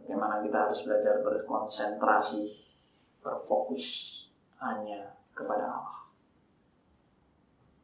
bagaimana 0.00 0.40
kita 0.44 0.56
harus 0.56 0.80
belajar 0.84 1.20
berkonsentrasi, 1.20 2.56
berfokus 3.20 3.84
hanya 4.64 5.12
kepada 5.36 5.68
Allah, 5.68 6.00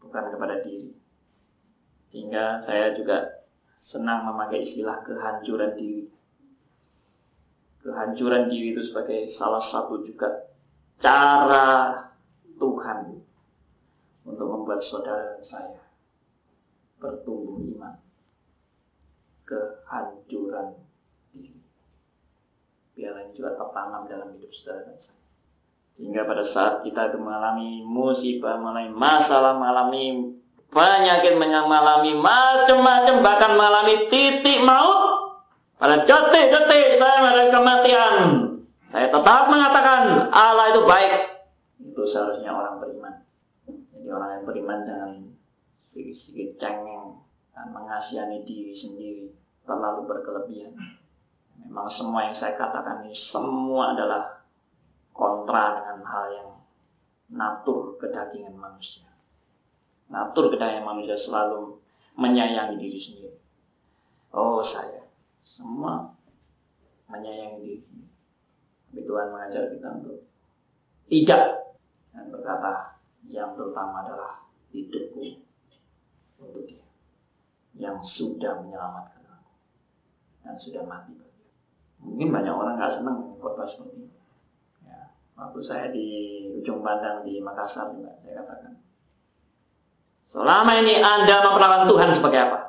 bukan 0.00 0.24
kepada 0.32 0.64
diri. 0.64 0.96
Sehingga 2.08 2.64
saya 2.64 2.96
juga 2.96 3.44
senang 3.76 4.24
memakai 4.24 4.64
istilah 4.64 5.04
kehancuran 5.04 5.76
diri. 5.76 6.08
Kehancuran 7.84 8.48
diri 8.48 8.72
itu 8.72 8.82
sebagai 8.88 9.28
salah 9.36 9.60
satu 9.60 10.08
juga 10.08 10.48
cara 11.02 12.00
Tuhan 12.56 13.20
untuk 14.24 14.46
membuat 14.48 14.80
saudara 14.80 15.36
saya 15.44 15.84
bertumbuh 16.98 17.60
iman 17.76 18.00
kehancuran 19.44 20.80
diri. 21.36 21.60
Biarlah 22.96 23.28
ini 23.28 23.32
juga 23.36 23.52
tertanam 23.60 24.08
dalam 24.08 24.28
hidup 24.36 24.50
saudara 24.56 24.88
dan 24.88 24.98
saya. 24.98 25.22
Sehingga 25.94 26.26
pada 26.26 26.42
saat 26.50 26.74
kita 26.82 27.14
mengalami 27.20 27.86
musibah, 27.86 28.58
mengalami 28.58 28.90
masalah, 28.90 29.54
mengalami 29.54 30.34
penyakit, 30.74 31.38
mengalami 31.38 32.18
macam-macam, 32.18 33.14
bahkan 33.22 33.54
mengalami 33.54 34.10
titik 34.10 34.58
maut, 34.66 35.38
pada 35.78 36.02
detik-detik 36.02 36.98
saya 36.98 37.16
mengalami 37.22 37.50
kematian, 37.54 38.14
saya 38.90 39.06
tetap 39.06 39.46
mengatakan 39.46 40.30
Allah 40.34 40.74
itu 40.74 40.82
baik. 40.82 41.12
Itu 41.82 42.02
seharusnya 42.10 42.50
orang 42.50 42.82
beriman. 42.82 42.93
Beriman 44.74 44.90
jangan 44.90 45.12
sedikit-sedikit 45.86 46.50
cengeng 46.58 47.22
dan 47.54 47.66
mengasihani 47.70 48.42
diri 48.42 48.74
sendiri 48.74 49.30
terlalu 49.62 50.10
berkelebihan. 50.10 50.74
Memang 51.62 51.86
semua 51.94 52.26
yang 52.26 52.34
saya 52.34 52.58
katakan 52.58 53.06
ini 53.06 53.14
semua 53.14 53.94
adalah 53.94 54.42
kontra 55.14 55.78
dengan 55.78 56.02
hal 56.02 56.26
yang 56.34 56.50
natur 57.30 57.94
kedagingan 58.02 58.58
manusia. 58.58 59.06
Natur 60.10 60.50
kedagingan 60.50 60.90
manusia 60.90 61.14
selalu 61.22 61.78
menyayangi 62.18 62.74
diri 62.74 62.98
sendiri. 62.98 63.38
Oh 64.34 64.58
saya, 64.66 65.06
semua 65.46 66.10
menyayangi 67.06 67.62
diri 67.62 67.78
sendiri. 67.78 68.10
Tapi 68.90 69.00
Tuhan 69.06 69.26
mengajar 69.30 69.62
kita 69.70 69.88
untuk 70.02 70.18
tidak 71.06 71.44
dan 72.10 72.24
berkata 72.34 72.98
yang 73.30 73.54
terutama 73.54 74.02
adalah 74.02 74.43
hidupku 74.74 75.38
untuk 76.42 76.66
dia 76.66 76.82
yang 77.78 78.02
sudah 78.02 78.58
menyelamatkan 78.66 79.22
aku 79.22 79.52
dan 80.42 80.54
sudah 80.58 80.82
mati 80.82 81.14
Mungkin 82.04 82.28
banyak 82.36 82.52
orang 82.52 82.76
nggak 82.76 83.00
senang 83.00 83.32
khotbah 83.40 83.64
seperti 83.64 84.04
itu. 84.04 84.18
Ya, 84.84 85.08
waktu 85.40 85.60
saya 85.64 85.88
di 85.88 86.06
ujung 86.60 86.84
pandang 86.84 87.24
di 87.24 87.40
Makassar 87.40 87.96
juga 87.96 88.12
saya 88.20 88.44
katakan, 88.44 88.76
selama 90.28 90.72
ini 90.84 91.00
Anda 91.00 91.48
memperlakukan 91.48 91.88
Tuhan 91.88 92.10
sebagai 92.20 92.40
apa? 92.44 92.60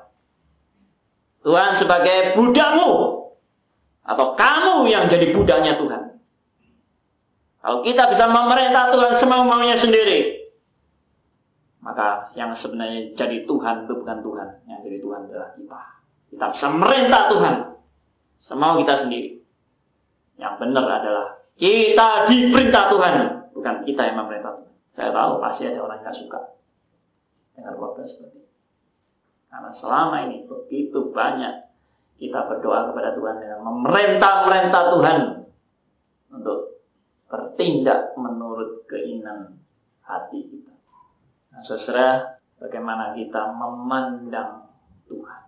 Tuhan 1.44 1.72
sebagai 1.78 2.18
budakmu 2.40 2.92
atau 4.08 4.26
kamu 4.40 4.88
yang 4.88 5.12
jadi 5.12 5.36
budaknya 5.36 5.84
Tuhan. 5.84 6.04
Kalau 7.60 7.80
kita 7.84 8.08
bisa 8.14 8.26
memerintah 8.32 8.94
Tuhan 8.96 9.14
semau-maunya 9.20 9.84
sendiri, 9.84 10.45
maka 11.86 12.34
yang 12.34 12.58
sebenarnya 12.58 13.14
jadi 13.14 13.46
Tuhan 13.46 13.86
itu 13.86 13.94
bukan 14.02 14.26
Tuhan. 14.26 14.50
Yang 14.66 14.80
jadi 14.90 14.98
Tuhan 15.06 15.20
adalah 15.30 15.50
kita. 15.54 15.82
Kita 16.34 16.46
bisa 16.50 16.68
merintah 16.74 17.24
Tuhan. 17.30 17.56
Semau 18.42 18.82
kita 18.82 19.06
sendiri. 19.06 19.38
Yang 20.42 20.54
benar 20.66 20.86
adalah 20.90 21.28
kita 21.62 22.26
diperintah 22.26 22.84
Tuhan. 22.90 23.14
Bukan 23.54 23.76
kita 23.86 24.02
yang 24.02 24.18
memerintah 24.18 24.58
Tuhan. 24.58 24.74
Saya 24.98 25.10
tahu 25.14 25.38
pasti 25.38 25.70
ada 25.70 25.80
orang 25.86 26.02
yang 26.02 26.10
gak 26.10 26.18
suka 26.18 26.40
dengan 27.54 27.74
khotbah 27.78 28.06
seperti 28.10 28.38
itu. 28.42 28.52
Karena 29.54 29.72
selama 29.78 30.16
ini 30.26 30.38
begitu 30.50 31.14
banyak 31.14 31.70
kita 32.18 32.50
berdoa 32.50 32.90
kepada 32.90 33.14
Tuhan 33.14 33.36
dengan 33.46 33.60
memerintah-merintah 33.62 34.84
Tuhan 34.90 35.20
untuk 36.34 36.82
bertindak 37.30 38.18
menurut 38.18 38.90
keinginan 38.90 39.62
hati 40.02 40.50
kita. 40.50 40.65
Nah, 41.56 41.64
saudara, 41.64 42.36
bagaimana 42.60 43.16
kita 43.16 43.56
memandang 43.56 44.68
Tuhan? 45.08 45.42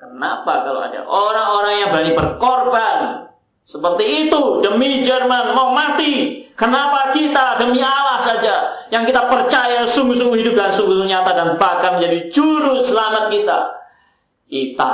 Kenapa 0.00 0.64
kalau 0.64 0.80
ada 0.80 1.04
orang-orang 1.04 1.74
yang 1.84 1.88
berani 1.92 2.12
berkorban 2.16 3.28
seperti 3.68 4.26
itu 4.26 4.64
demi 4.64 5.04
Jerman 5.04 5.52
mau 5.52 5.76
mati? 5.76 6.40
Kenapa 6.56 7.12
kita 7.12 7.60
demi 7.60 7.84
Allah 7.84 8.24
saja 8.24 8.88
yang 8.88 9.04
kita 9.04 9.28
percaya 9.28 9.92
sungguh-sungguh 9.92 10.40
hidup 10.40 10.56
dan 10.56 10.76
sungguh-sungguh 10.76 11.08
nyata 11.08 11.32
dan 11.36 11.48
bahkan 11.60 12.00
menjadi 12.00 12.32
juru 12.32 12.84
selamat 12.88 13.32
kita? 13.32 13.58
Kita 14.48 14.92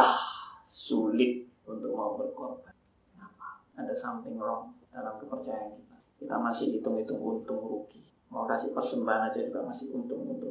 sulit 0.66 1.46
untuk 1.66 1.90
mau 1.94 2.14
berkorban. 2.14 2.70
Kenapa? 3.14 3.66
Ada 3.79 3.94
something 3.98 4.38
wrong 4.38 4.79
dalam 4.94 5.18
kepercayaan 5.18 5.74
kita. 5.74 5.96
Kita 6.22 6.37
masih 6.38 6.79
hitung-hitung 6.79 7.18
untung 7.18 7.59
rugi. 7.59 8.07
Mau 8.31 8.46
kasih 8.46 8.70
persembahan 8.70 9.35
aja 9.35 9.38
juga 9.42 9.66
masih 9.66 9.90
untung-untung. 9.90 10.45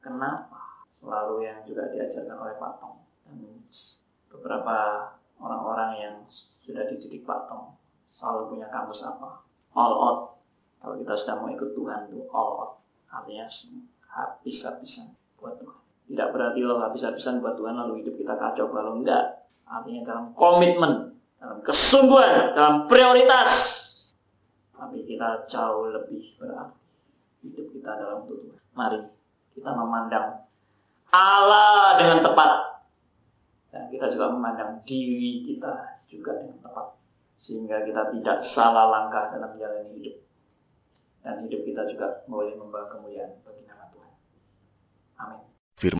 Kenapa? 0.00 0.84
Selalu 1.00 1.48
yang 1.48 1.58
juga 1.64 1.88
diajarkan 1.92 2.36
oleh 2.36 2.54
Pak 2.60 2.72
Tong. 2.80 2.98
Dan 3.24 3.64
beberapa 4.32 4.76
orang-orang 5.40 5.90
yang 6.00 6.14
sudah 6.64 6.84
dididik 6.88 7.24
Pak 7.24 7.48
Tong 7.48 7.76
selalu 8.16 8.56
punya 8.56 8.68
kamus 8.68 9.00
apa? 9.04 9.44
All 9.72 9.94
out. 9.96 10.20
Kalau 10.80 10.96
kita 11.00 11.14
sudah 11.24 11.34
mau 11.40 11.48
ikut 11.52 11.70
Tuhan 11.72 12.12
itu 12.12 12.24
all 12.32 12.50
out. 12.60 12.72
Artinya 13.08 13.48
habis-habisan 14.10 15.16
buat 15.40 15.56
Tuhan. 15.56 15.80
Tidak 16.10 16.28
berarti 16.34 16.60
lo 16.60 16.82
habis-habisan 16.82 17.40
buat 17.40 17.56
Tuhan 17.56 17.76
lalu 17.76 18.04
hidup 18.04 18.14
kita 18.18 18.34
kacau 18.36 18.68
kalau 18.72 18.98
enggak. 19.00 19.46
Artinya 19.70 20.02
dalam 20.02 20.26
komitmen, 20.34 21.14
dalam 21.38 21.62
kesungguhan, 21.62 22.58
dalam 22.58 22.90
prioritas 22.90 23.80
tapi 24.80 25.04
kita 25.04 25.44
jauh 25.52 25.92
lebih 25.92 26.24
berarti 26.40 26.80
hidup 27.44 27.66
kita 27.68 27.90
dalam 28.00 28.24
Tuhan. 28.24 28.56
Mari 28.72 28.98
kita 29.54 29.70
memandang 29.74 30.46
Allah 31.10 31.98
dengan 31.98 32.22
tepat 32.22 32.52
dan 33.70 33.90
kita 33.90 34.14
juga 34.14 34.26
memandang 34.30 34.82
diri 34.86 35.46
kita 35.46 36.02
juga 36.06 36.38
dengan 36.38 36.58
tepat 36.62 36.86
sehingga 37.40 37.82
kita 37.82 38.14
tidak 38.14 38.38
salah 38.52 38.86
langkah 38.90 39.32
dalam 39.32 39.56
menjalani 39.56 39.96
hidup 39.96 40.16
dan 41.20 41.44
hidup 41.44 41.60
kita 41.66 41.82
juga 41.90 42.06
boleh 42.28 42.56
membawa 42.56 42.88
kemuliaan 42.88 43.36
bagi 43.44 43.64
nama 43.68 43.84
Tuhan. 43.92 44.12
Amin. 45.20 45.49